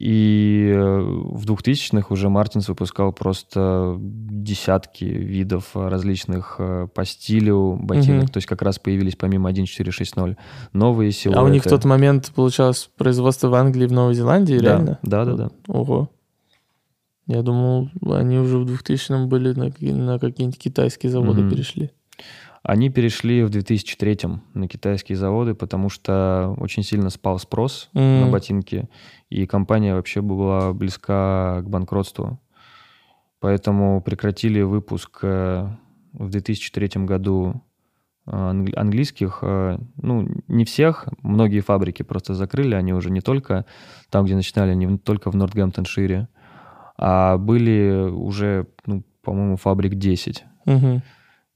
[0.00, 7.76] И э, в 2000-х уже Мартинс выпускал просто десятки видов э, различных э, по стилю
[7.82, 8.24] ботинок.
[8.24, 8.28] Мгм.
[8.28, 10.36] То есть как раз появились помимо 1.4.6.0
[10.72, 11.40] новые силуэты.
[11.40, 14.76] А у них в тот момент получалось производство в Англии и в Новой Зеландии, Да,
[14.76, 14.98] реально?
[15.02, 15.50] да, да, да.
[15.66, 16.08] Ого.
[17.26, 21.50] Я думал, они уже в 2000-м были на, на какие-нибудь китайские заводы Мгм.
[21.50, 21.90] перешли.
[22.68, 24.18] Они перешли в 2003
[24.52, 28.30] на китайские заводы, потому что очень сильно спал спрос на М.
[28.30, 28.90] ботинки,
[29.30, 32.38] и компания вообще была близка к банкротству.
[33.40, 35.66] Поэтому прекратили выпуск э,
[36.12, 37.62] в 2003 году
[38.26, 43.64] э, англи- английских, э, ну, не всех, многие фабрики просто закрыли, они уже не только
[44.10, 46.28] там, где начинали, не только в Нортгемптоншире,
[46.98, 50.44] а были уже, ну, по-моему, фабрик 10.
[50.66, 51.00] Мгм.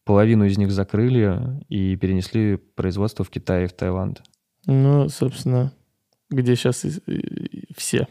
[0.04, 4.22] Половину из них закрыли и перенесли производство в Китай и в Таиланд.
[4.66, 5.72] Ну, собственно,
[6.30, 6.84] где сейчас
[7.76, 8.08] все.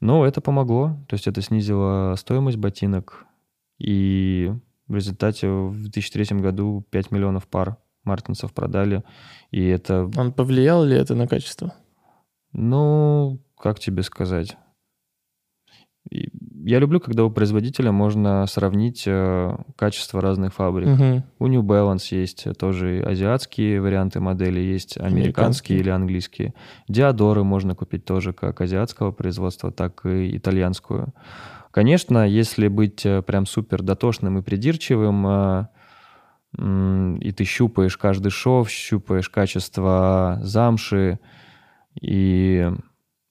[0.00, 3.26] Но это помогло, то есть это снизило стоимость ботинок,
[3.78, 4.52] и
[4.88, 9.04] в результате в 2003 году 5 миллионов пар мартинсов продали,
[9.50, 11.74] и это, Он повлиял ли это на качество?
[12.52, 14.56] ну, как тебе сказать?
[16.64, 20.88] Я люблю, когда у производителя можно сравнить э, качество разных фабрик.
[20.88, 21.24] Мгм.
[21.38, 25.78] У New Balance есть тоже азиатские варианты моделей, есть американские Американские.
[25.80, 26.54] или английские.
[26.88, 31.12] Диадоры можно купить тоже как азиатского производства, так и итальянскую.
[31.72, 35.66] Конечно, если быть э, прям супер дотошным и придирчивым, э,
[36.58, 41.18] и ты щупаешь каждый шов, щупаешь качество замши,
[42.00, 42.70] и,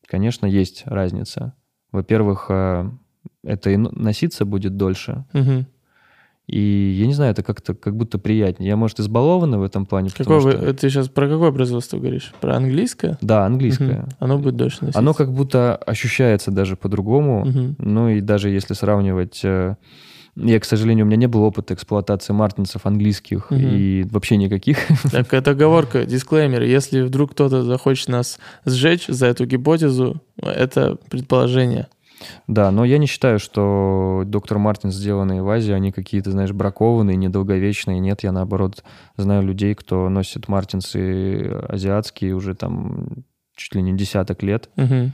[0.07, 1.53] конечно, есть разница.
[1.91, 2.89] Во-первых, э,
[3.43, 5.65] это и носиться будет дольше, Мгм.
[6.47, 8.69] и я не знаю, это как-то как будто приятнее.
[8.69, 10.73] Я, может, избалованный в этом плане, Какое вы, что...
[10.73, 12.33] ты сейчас про какое производство говоришь?
[12.41, 13.17] Про английское?
[13.21, 14.01] Да, английское.
[14.01, 14.09] Мгм.
[14.19, 14.99] Оно будет дольше носиться.
[14.99, 17.45] Оно как будто ощущается даже по-другому.
[17.45, 17.75] Мгм.
[17.79, 19.41] Ну и даже если сравнивать...
[20.35, 23.59] Я, к сожалению, у меня не было опыта эксплуатации мартинсов английских Мгм.
[23.61, 24.77] и вообще никаких.
[25.11, 26.63] Так, это оговорка, дисклеймер.
[26.63, 31.87] Если вдруг кто-то захочет нас сжечь за эту гипотезу, это предположение.
[32.47, 37.17] Да, но я не считаю, что доктор Мартин, сделанные в Азии, они какие-то, знаешь, бракованные,
[37.17, 37.99] недолговечные.
[37.99, 38.83] Нет, я наоборот
[39.17, 43.07] знаю людей, кто носит мартинсы азиатские уже там
[43.55, 45.11] чуть ли не десяток лет, Мгм.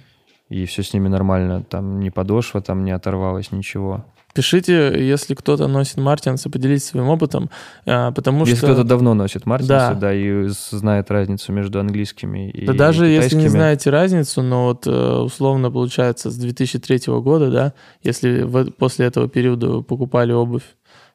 [0.50, 1.64] и все с ними нормально.
[1.64, 4.06] Там ни подошва там не оторвалась, ничего.
[4.38, 7.50] Пишите, если кто-то носит Мартинсы, поделитесь своим опытом,
[7.88, 8.68] а, потому Если что...
[8.68, 9.94] кто-то давно носит мартинсы, Да.
[9.96, 10.14] да.
[10.14, 13.48] и знает разницу между английскими и Да даже если не китайскими.
[13.48, 17.74] знаете разницу, но вот э, условно получается с 2003 года, да,
[18.04, 20.62] если вы после этого периода покупали обувь,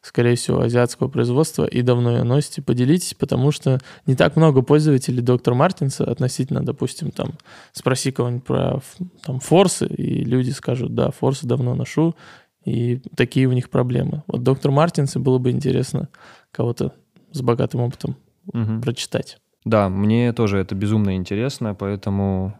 [0.04, 5.22] скорее всего, азиатского производства и давно ее носите, поделитесь, потому что не так много пользователей
[5.22, 7.34] доктор Мартинса относительно, допустим, там,
[7.70, 8.80] спроси кого-нибудь про
[9.24, 12.16] там, форсы, и люди скажут, да, форсы давно ношу,
[12.64, 14.22] и такие у них проблемы.
[14.26, 16.08] Вот доктор Мартинса было бы интересно
[16.50, 16.92] кого-то
[17.32, 18.16] с богатым опытом
[18.52, 18.82] Мгм.
[18.82, 19.38] прочитать.
[19.64, 22.56] Да, мне тоже это безумно интересно, поэтому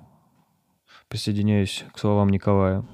[1.08, 2.84] присоединяюсь к словам Николая.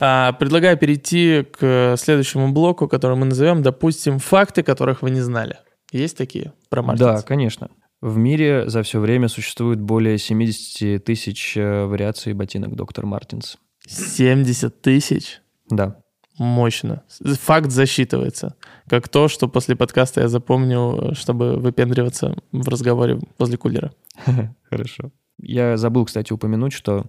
[0.00, 5.58] А, Предлагаю перейти к следующему блоку, который мы назовем, допустим, факты, которых вы не знали.
[5.92, 7.24] Есть такие про Да, Мартинс?
[7.24, 7.68] конечно.
[8.04, 13.56] В мире за все время существует более 70 тысяч э, вариаций ботинок доктор Мартинс.
[13.86, 15.40] 70 тысяч.
[15.70, 15.96] Да.
[16.36, 17.02] Мощно.
[17.40, 18.56] Факт засчитывается.
[18.90, 23.90] Как то, что после подкаста я запомнил, чтобы выпендриваться в разговоре возле кулера.
[24.68, 25.10] Хорошо.
[25.40, 27.06] Я забыл, кстати, упомянуть, что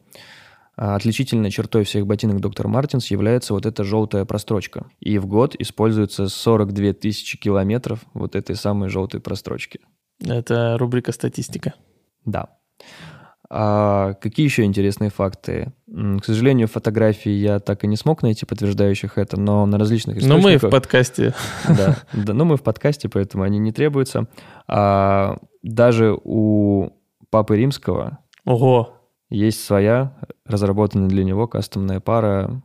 [0.77, 4.87] а, отличительной чертой всех ботинок доктор Мартинс является вот эта желтая прострочка.
[5.01, 9.81] И в год используется 42 тысячи километров вот этой самой желтой прострочки.
[10.23, 11.73] Это рубрика «Статистика».
[12.25, 12.49] Да.
[13.49, 15.71] А какие еще интересные факты?
[15.87, 20.37] К сожалению, фотографии я так и не смог найти подтверждающих это, но на различных Но
[20.37, 20.71] мы в источниках...
[20.71, 21.33] подкасте.
[21.67, 24.27] Да, да, но мы в подкасте, поэтому они не требуются.
[24.67, 26.89] А, даже у
[27.29, 28.97] Папы Римского Ого,
[29.29, 32.63] есть своя, разработанная для него кастомная пара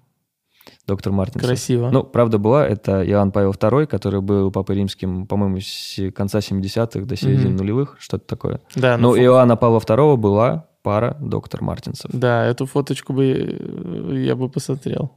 [0.90, 1.46] доктор Мартинса.
[1.46, 1.90] красиво.
[1.90, 7.06] Ну, правда была, это Иоанн Павел II, который был Папой Римским, по-моему, с конца 70-х
[7.06, 7.56] до середины Мгм.
[7.56, 8.60] нулевых, что-то такое.
[8.76, 12.10] да, Но ну, у фо- Иоанна Павла II была пара доктор Мартинсов.
[12.12, 15.12] да, эту фоточку бы э, я бы посмотрел.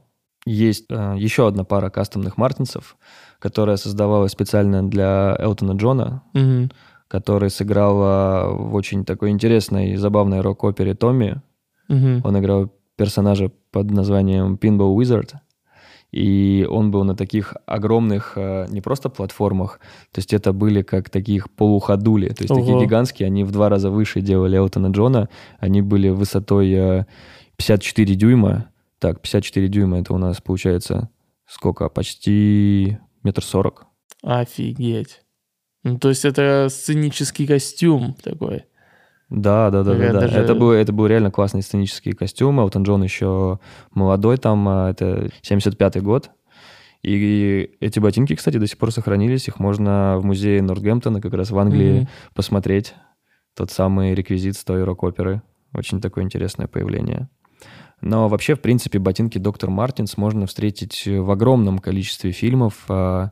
[0.46, 2.96] Есть э, еще одна пара кастомных Мартинсов,
[3.38, 6.70] которая создавалась специально для Элтона Джона, Мгм.
[7.08, 7.96] который сыграл
[8.68, 11.40] в очень такой интересной и забавной рок-опере «Томми».
[11.88, 12.22] Мгм.
[12.24, 15.30] Он играл персонажа под названием Pinball Wizard.
[16.14, 19.80] И он был на таких огромных, э, не просто платформах,
[20.12, 22.84] то есть это были как таких полуходули, то есть такие Ого.
[22.84, 27.04] гигантские, они в два раза выше делали Элтона Джона, они были высотой э,
[27.56, 28.70] 54 дюйма.
[29.00, 31.10] Так, 54 дюйма это у нас получается
[31.48, 31.88] сколько?
[31.88, 33.86] Почти метр сорок.
[34.22, 35.22] Офигеть.
[35.82, 38.66] Ну, то есть это сценический костюм такой.
[39.30, 40.20] Да, да, да, да, да.
[40.20, 42.62] даже- Это, был, это был реально классные сценические костюмы.
[42.62, 43.58] Элтон Джон еще
[43.92, 46.30] молодой там, а, это 75-й год.
[47.02, 49.48] И эти ботинки, кстати, до сих пор сохранились.
[49.48, 52.08] Их можно в музее Нортгемптона как раз в Англии Мгм.
[52.34, 52.94] посмотреть.
[53.56, 55.42] Тот самый реквизит с той рок-оперы.
[55.74, 57.28] Очень такое интересное появление.
[58.00, 63.30] Но вообще, в принципе, ботинки Доктор Мартинс можно встретить в огромном количестве фильмов, а,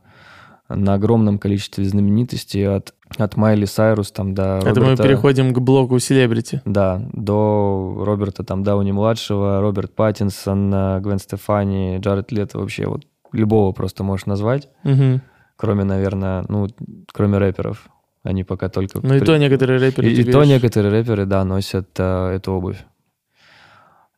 [0.69, 5.59] на огромном количестве знаменитостей от, от Майли Сайрус там до Это мы Роберта- переходим к
[5.59, 6.61] блоку селебрити.
[6.65, 13.71] да, до Роберта там Дауни-младшего, Роберт Паттинсон, э, Гвен Стефани, Джаред Лето, вообще вот любого
[13.71, 15.21] просто можешь назвать, Мгм.
[15.55, 16.67] кроме, наверное, ну,
[17.13, 17.87] кроме рэперов.
[18.23, 18.99] Они пока только...
[19.03, 20.07] Ну и то некоторые рэперы...
[20.07, 22.77] и, и то некоторые рэперы, да, носят э, эту обувь.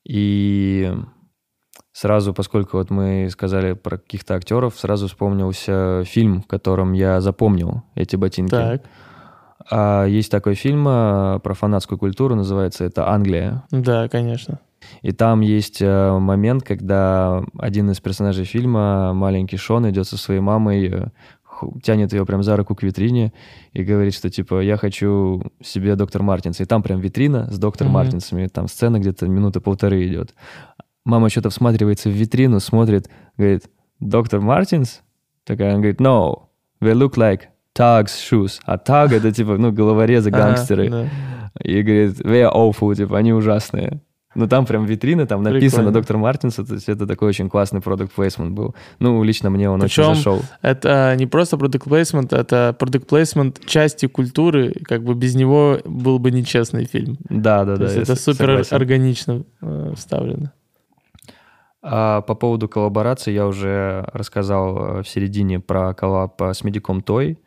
[0.03, 0.93] И
[1.95, 7.83] сразу, поскольку вот мы сказали про каких-то актеров, сразу вспомнился фильм, в котором я запомнил
[7.95, 8.51] эти ботинки.
[8.51, 8.81] Так,
[9.71, 13.63] А, есть такой фильм э, про фанатскую культуру, называется это «Англия».
[13.71, 14.59] да, конечно.
[15.01, 20.41] И там есть э, момент, когда один из персонажей фильма, маленький Шон, идет со своей
[20.41, 21.07] мамой, э,
[21.83, 23.33] тянет ее прям за руку к витрине
[23.73, 26.63] и говорит, что типа я хочу себе доктор Мартинса.
[26.63, 27.93] И там прям витрина с доктор Мгм.
[27.93, 30.35] Мартинсами, там сцена где-то минуты полторы идет.
[31.05, 33.63] Мама что-то всматривается в витрину, смотрит, говорит,
[33.99, 35.01] доктор Мартинс?
[35.45, 36.43] Такая, она говорит, no,
[36.81, 37.41] they look like
[37.77, 38.59] Tugs shoes.
[38.65, 40.89] А Tug это типа, ну, головорезы, Ага, гангстеры.
[40.89, 41.07] да.
[41.63, 44.01] И говорит, they are awful, типа, они ужасные.
[44.33, 45.91] Ну, там прям витрина, там написано Прикольно.
[45.93, 48.75] доктор Мартинс, то есть это такой очень классный продукт плейсмент был.
[48.99, 50.41] Ну, лично мне он Причем- очень зашел.
[50.61, 56.19] Это не просто продукт плейсмент, это продукт плейсмент части культуры, как бы без него был
[56.19, 57.17] бы нечестный фильм.
[57.29, 57.85] Да, да, То да.
[57.85, 58.75] есть я это супер согласен.
[58.75, 60.51] органично э, вставлено.
[61.87, 67.01] А по поводу коллаборации я уже рассказал э, в середине про коллаб э, с Медиком
[67.01, 67.37] Той,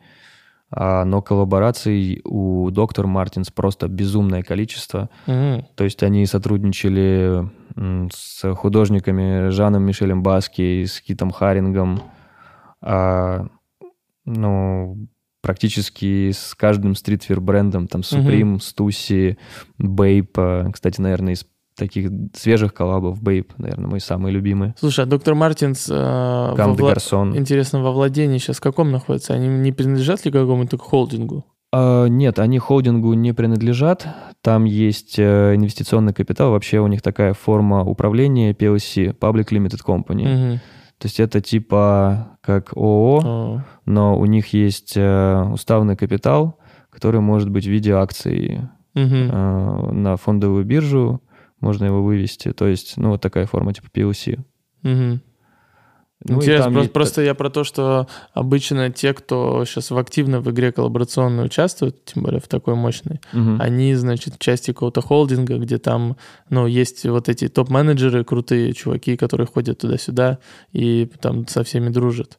[0.71, 5.09] А, но коллабораций у Доктор Мартинс просто безумное количество.
[5.27, 5.65] Мгм.
[5.75, 7.49] То есть они сотрудничали
[8.13, 12.01] с художниками Жаном Мишелем Баски, с Китом Харингом,
[12.81, 13.45] а,
[14.25, 15.07] ну,
[15.41, 19.37] практически с каждым стритвер-брендом, там, Supreme, Stussy,
[19.81, 21.45] Bape, а, кстати, наверное, из
[21.79, 24.73] таких свежих коллабов Bape, наверное, мой самый любимый.
[24.77, 27.35] Слушай, а доктор Мартинс, э, во вла- Гарсон.
[27.37, 29.33] интересно, во владении сейчас в каком находится?
[29.33, 31.45] Они не принадлежат ли какому-то холдингу?
[31.71, 34.07] А, Нет, они холдингу не принадлежат.
[34.41, 36.51] Там есть э, инвестиционный капитал.
[36.51, 40.27] Вообще у них такая форма управления PLC, Public Limited Company.
[40.27, 40.59] Мгм.
[40.97, 46.57] То есть это типа как ООО, О, но у них есть э, уставный капитал,
[46.89, 48.61] который может быть в виде акций
[48.95, 49.29] мгм.
[49.31, 51.21] э, на фондовую биржу,
[51.61, 52.51] можно его вывести.
[52.51, 54.39] То есть, ну, вот такая форма типа PLC.
[54.83, 55.21] Мгм.
[56.25, 60.41] Ну, Интересно, просто, есть- просто я про то, что обычно те, кто сейчас в активно
[60.41, 63.61] в игре коллаборационной участвуют, тем более в такой мощной, Мгм.
[63.61, 66.17] они, значит, части какого-то холдинга, где там,
[66.49, 70.39] ну, есть вот эти топ-менеджеры, крутые чуваки, которые ходят туда-сюда
[70.73, 72.37] и там со всеми дружат.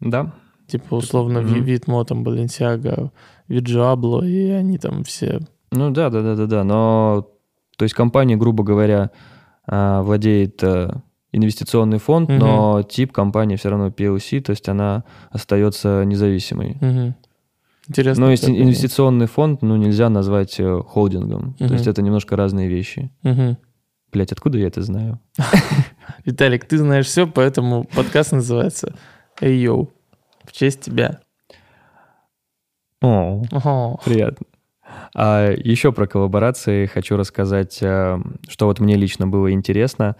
[0.00, 0.32] Да.
[0.68, 1.54] Типа, условно, Мгм.
[1.54, 3.10] Ви- Витмо, там, Баленсиага,
[3.48, 5.40] Виджабло, и они там все...
[5.72, 6.64] Ну да, да, да, да, да.
[6.64, 7.28] Но,
[7.76, 9.10] то есть компания, грубо говоря,
[9.66, 10.90] а, владеет э,
[11.32, 12.38] инвестиционный фонд, Мгм.
[12.38, 16.76] но тип компании все равно PLC, то есть она остается независимой.
[16.80, 17.14] Мгм.
[17.88, 18.26] Интересно.
[18.26, 21.54] Но есть инвестиционный фонд, ну, нельзя назвать э, холдингом.
[21.54, 21.72] То Мгм.
[21.74, 23.10] есть это немножко разные вещи.
[23.22, 23.56] Мгм.
[24.12, 25.18] Блять, откуда я это знаю?
[26.24, 28.94] Виталик, ты знаешь все, поэтому подкаст называется
[29.40, 29.90] «Эй, йоу»,
[30.44, 31.20] в честь тебя.
[33.00, 33.42] О,
[34.04, 34.46] приятно.
[35.14, 38.18] А еще про коллаборации хочу рассказать, э,
[38.48, 40.16] что вот мне лично было интересно.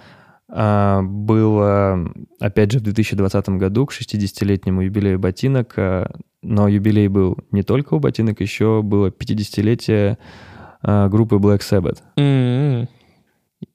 [0.55, 6.07] А, Было, опять же, в 2020 году к 60-летнему юбилею ботинок, э,
[6.43, 10.19] но юбилей был не только у ботинок, еще было 50-летие
[10.83, 11.99] э, группы Black Sabbath.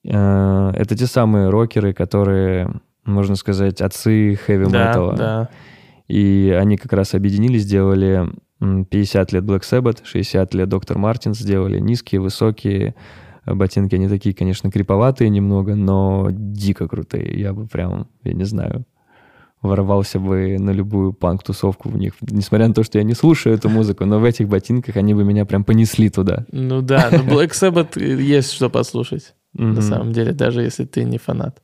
[0.04, 2.70] Э, Это те самые рокеры, которые,
[3.06, 5.16] можно сказать, отцы хэви-металла.
[5.16, 5.50] Да, да.
[6.08, 8.30] И они как раз объединились, сделали
[8.60, 12.96] 50 лет Black Sabbath, 60 лет Доктор Мартинс, сделали низкие, высокие
[13.46, 13.96] э, ботинки.
[13.96, 17.40] Они такие, конечно, криповатые немного, но дико крутые.
[17.40, 18.86] Я бы прям, я не знаю,
[19.62, 22.14] ворвался бы на любую панк-тусовку в них.
[22.22, 25.24] Несмотря на то, что я не слушаю эту музыку, но в этих ботинках они бы
[25.24, 26.46] меня прям понесли туда.
[26.52, 31.18] Ну да, но Black Sabbath есть что послушать, на самом деле, даже если ты не
[31.18, 31.62] фанат.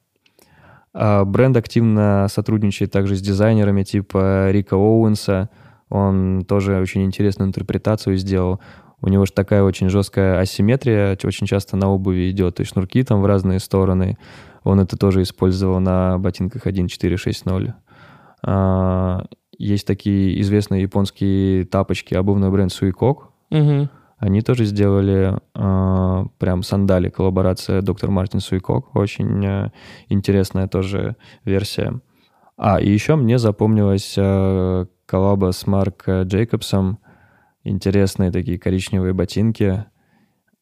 [0.94, 5.50] А Бренд активно сотрудничает также с дизайнерами типа Рика Оуэнса.
[5.94, 8.60] Он тоже очень интересную интерпретацию сделал.
[9.00, 13.22] У него же такая очень жесткая асимметрия, очень часто на обуви идет, и шнурки там
[13.22, 14.18] в разные стороны.
[14.64, 17.74] Он это тоже использовал на ботинках 1.4.6.0.
[18.41, 19.24] А,
[19.60, 23.32] Есть такие известные японские тапочки, обувной бренд Суикок.
[23.52, 23.88] Мгм.
[24.18, 28.96] Они тоже сделали э, прям сандали, коллаборация Доктор Мартин Суикок.
[28.96, 29.72] Очень э,
[30.10, 32.00] интересная тоже версия.
[32.58, 36.97] А, и еще мне запомнилась э, коллаба с Марк Джейкобсом.
[37.64, 39.86] Интересные такие коричневые ботинки,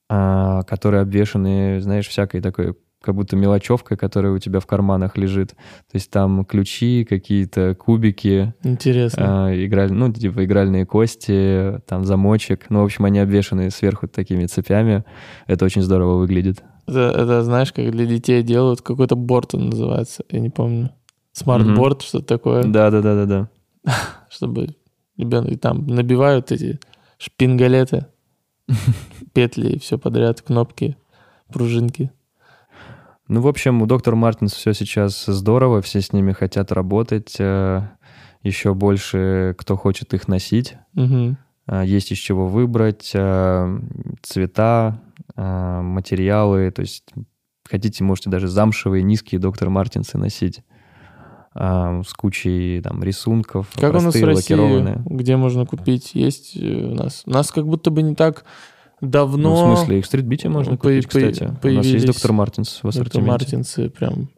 [0.10, 5.52] э, которые обвешаны, знаешь, всякой такой как будто мелочевкой, которая у тебя в карманах лежит.
[5.52, 8.54] То есть там ключи, какие-то кубики.
[8.62, 9.52] Интересно.
[9.52, 12.66] Э, играль, ну, типа игральные кости, там замочек.
[12.70, 15.06] Ну, в общем, они обвешаны сверху такими цепями.
[15.48, 16.62] Это очень здорово выглядит.
[16.88, 20.90] Это, это знаешь, как для детей делают, какой-то board он называется, я не помню.
[21.32, 22.06] Smart board, мгм.
[22.06, 22.64] что-то такое.
[22.66, 23.48] Да-да-да-да-да.
[24.30, 24.76] Чтобы
[25.18, 26.80] ребенок там набивают эти
[27.18, 28.08] шпингалеты,
[29.34, 30.98] петли и все подряд, кнопки,
[31.52, 32.12] пружинки.
[33.28, 37.82] Ну, в общем, у доктора Мартинс все сейчас здорово, все с ними хотят работать, э,
[38.44, 40.76] еще больше кто хочет их носить.
[40.96, 41.38] Угу.
[41.84, 43.80] Есть из чего выбрать, э,
[44.22, 45.00] цвета,
[45.38, 47.06] материалы, то есть
[47.64, 50.62] хотите, можете даже замшевые, низкие доктор Мартинсы носить
[51.54, 53.68] с кучей там рисунков.
[53.76, 56.16] Как у нас в России, где можно купить?
[56.16, 57.24] Есть у нас?
[57.26, 58.46] У нас как будто бы не так
[59.02, 59.50] давно...
[59.50, 61.54] Ну, в смысле, их в стритбите можно купить, по- кстати.
[61.64, 63.20] У нас есть доктор Мартинс в ассортименте.
[63.20, 64.30] Доктор Мартинсы прям...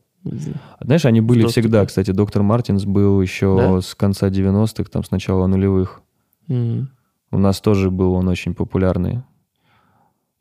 [0.79, 2.11] Знаешь, они были всегда, кстати.
[2.11, 3.81] Доктор Мартинс был еще да?
[3.81, 6.01] с конца 90-х, там, с начала нулевых.
[6.47, 6.85] Mm.
[7.31, 9.23] У нас тоже был он очень популярный.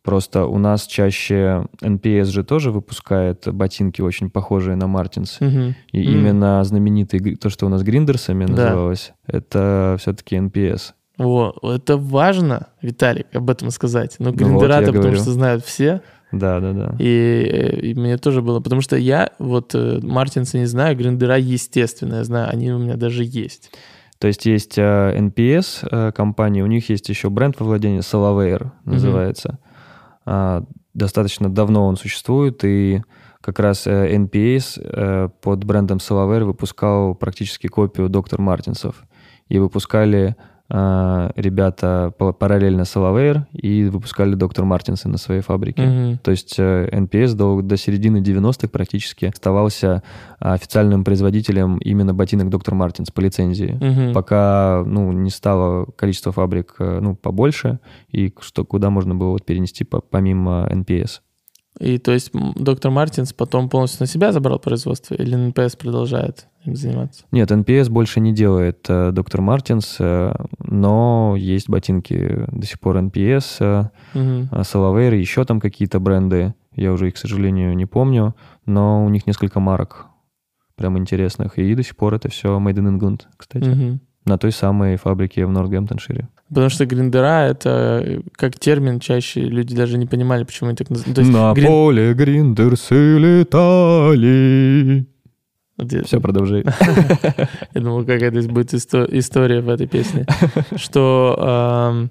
[0.02, 5.38] Просто у нас чаще NPS же тоже выпускает ботинки очень похожие на Мартинс.
[5.40, 5.74] Mm-hmm.
[5.92, 6.02] И mm.
[6.02, 8.52] именно знаменитый, то, что у нас гриндерсами да.
[8.52, 10.92] называлось, это все-таки NPS.
[11.18, 14.16] Во, это важно, Виталик, об этом сказать.
[14.18, 15.16] Ну, гриндера вот, потому говорю.
[15.16, 16.00] что знают все.
[16.32, 16.96] Да, да, да.
[16.98, 22.16] И, и мне тоже было, потому что я вот э, Мартинса не знаю, гриндера естественно,
[22.16, 23.70] я знаю, они у меня даже есть.
[24.18, 29.58] То есть есть NPS uh, компания, у них есть еще бренд во владении, Solaware называется.
[30.24, 33.02] Uh, достаточно давно он существует, и
[33.40, 39.04] как раз uh, NPS uh, под брендом Solaware выпускал практически копию доктор Мартинсов.
[39.48, 44.64] И выпускали а, ребята параллельно Solovair и выпускали Dr.
[44.64, 45.82] Martens'ы на своей фабрике.
[45.82, 46.18] Mm-hmm.
[46.22, 50.02] То есть NPS э, до, до середины 90-х практически оставался
[50.38, 52.74] официальным производителем именно ботинок Dr.
[52.74, 53.78] Martens по лицензии.
[53.78, 54.12] Mm-hmm.
[54.14, 57.78] Пока ну, не стало количество фабрик э, ну, побольше,
[58.10, 61.20] и что, куда можно было вот перенести по, помимо NPS.
[61.78, 62.90] И то есть Dr.
[62.90, 67.24] Martens потом полностью на себя забрал производство или NPS продолжает им заниматься?
[67.32, 69.40] Нет, NPS больше не делает э, Dr.
[69.40, 74.64] Martens, э, но есть ботинки до сих пор NPS, угу.
[74.64, 79.26] Solovair, еще там какие-то бренды, я уже их, к сожалению, не помню, но у них
[79.26, 80.06] несколько марок
[80.76, 83.98] прям интересных, и до сих пор это все Made in England, кстати, угу.
[84.26, 86.28] на той самой фабрике в Нортгемптоншире.
[86.52, 91.16] Потому что гриндера— это как термин чаще люди даже не понимали, почему они так называют.
[91.28, 91.66] На грин...
[91.66, 95.06] поле гриндерсы летали.
[96.04, 96.64] Все, продолжай.
[97.74, 100.26] Я думал, какая-то будет история в этой песне.
[100.76, 102.08] Что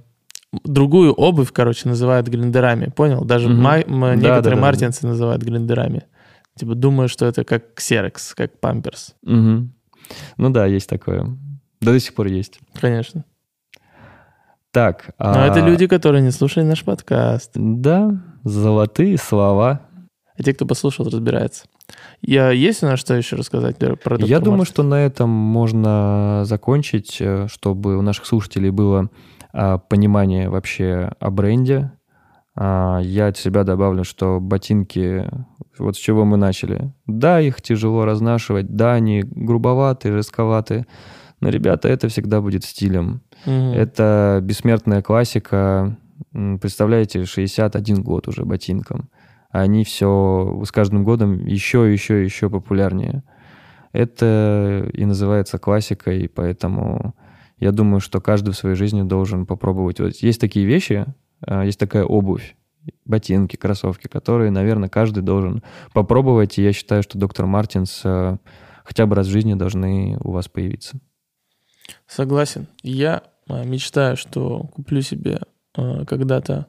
[0.63, 2.87] другую обувь, короче, называют гриндерами.
[2.95, 3.23] Понял?
[3.23, 6.03] Даже некоторые мартинцы называют гриндерами.
[6.57, 9.13] Типа думаю, что это как ксерокс, как памперс.
[9.21, 9.69] Ну
[10.37, 11.37] да, есть такое.
[11.79, 12.59] Да до сих пор есть.
[12.79, 13.23] Конечно.
[14.71, 15.13] Так.
[15.19, 15.47] Но а...
[15.47, 17.51] это люди, которые не слушали наш подкаст.
[17.55, 19.81] Да, золотые слова.
[20.37, 21.65] А те, кто послушал, разбирается.
[22.21, 26.43] Я, есть у нас что еще рассказать про доктора Я думаю, что на этом можно
[26.45, 29.09] закончить, э, чтобы у наших слушателей было
[29.53, 31.91] а, понимание вообще о бренде.
[32.55, 35.29] А, я от себя добавлю, что ботинки,
[35.77, 36.93] вот с чего мы начали.
[37.07, 40.85] Да, их тяжело разнашивать, да, они грубоватые, жестковатые,
[41.41, 43.21] но, ребята, это всегда будет стилем.
[43.45, 43.73] Угу.
[43.73, 45.97] Это бессмертная классика.
[46.31, 49.09] Представляете, 61 год уже ботинкам.
[49.49, 53.23] Они все с каждым годом еще, еще, еще популярнее.
[53.91, 57.15] Это и называется классикой, поэтому
[57.59, 59.99] я думаю, что каждый в своей жизни должен попробовать.
[59.99, 61.05] Вот есть такие вещи,
[61.45, 62.55] а, есть такая обувь,
[63.05, 65.61] ботинки, кроссовки, которые, наверное, каждый должен
[65.93, 66.57] попробовать.
[66.57, 68.37] И я считаю, что доктор Мартинс а,
[68.85, 70.99] хотя бы раз в жизни должны у вас появиться.
[72.07, 72.67] Согласен.
[72.83, 75.41] Я а, мечтаю, что куплю себе
[75.75, 76.67] а, когда-то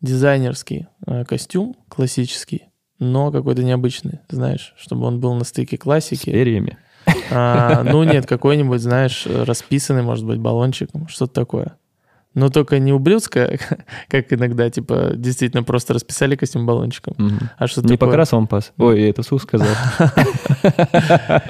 [0.00, 6.30] дизайнерский а, костюм классический, но какой-то необычный, знаешь, чтобы он был на стыке классики.
[6.30, 6.78] С перьями.
[7.30, 11.76] А, ну нет, какой-нибудь, знаешь, расписанный, может быть, баллончиком, что-то такое.
[12.34, 13.58] Но только не ублюдское,
[14.08, 17.50] как иногда, типа, действительно просто расписали костюм баллончиком, Мгм.
[17.58, 18.12] а что Не такое...
[18.12, 18.72] красовому пас.
[18.78, 19.68] Ой, это Сус сказал.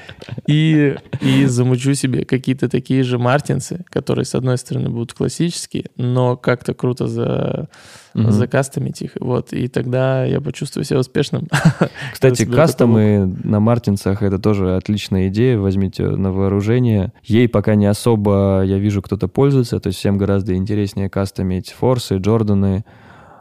[0.47, 6.37] И, и замучу себе какие-то такие же мартинсы, которые, с одной стороны, будут классические, но
[6.37, 7.69] как-то круто за,
[8.15, 8.33] Мгм.
[8.33, 9.13] закастомить их.
[9.21, 11.47] Вот, и тогда я почувствую себя успешным.
[12.13, 15.59] Кстати, кастомы на Мартинсах это тоже отличная идея.
[15.59, 17.13] Возьмите на вооружение.
[17.23, 19.79] Ей пока не особо, я вижу, кто-то пользуется.
[19.79, 20.70] То есть всем гораздо интереснее
[21.09, 22.85] кастомить Форсы, Джорданы.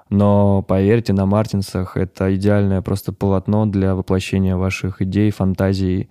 [0.09, 6.09] Но поверьте, на Мартинсах это идеальное просто полотно для воплощения ваших идей, фантазий.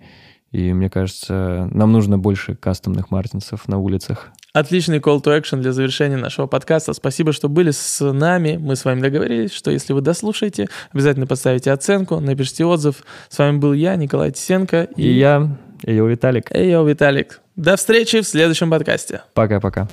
[0.51, 4.29] И мне кажется, нам нужно больше кастомных Мартинсов на улицах.
[4.51, 6.93] Отличный call to action для завершения нашего подкаста.
[6.93, 8.57] Спасибо, что были с нами.
[8.59, 13.03] Мы с вами договорились, что если вы дослушаете, обязательно поставите оценку, напишите отзыв.
[13.29, 14.87] С вами был я, Николай Тисенко.
[14.95, 16.51] И я, Эйо Виталик.
[16.51, 17.41] Эйо, Виталик.
[17.55, 19.21] До встречи в следующем подкасте.
[19.35, 19.87] Пока-пока.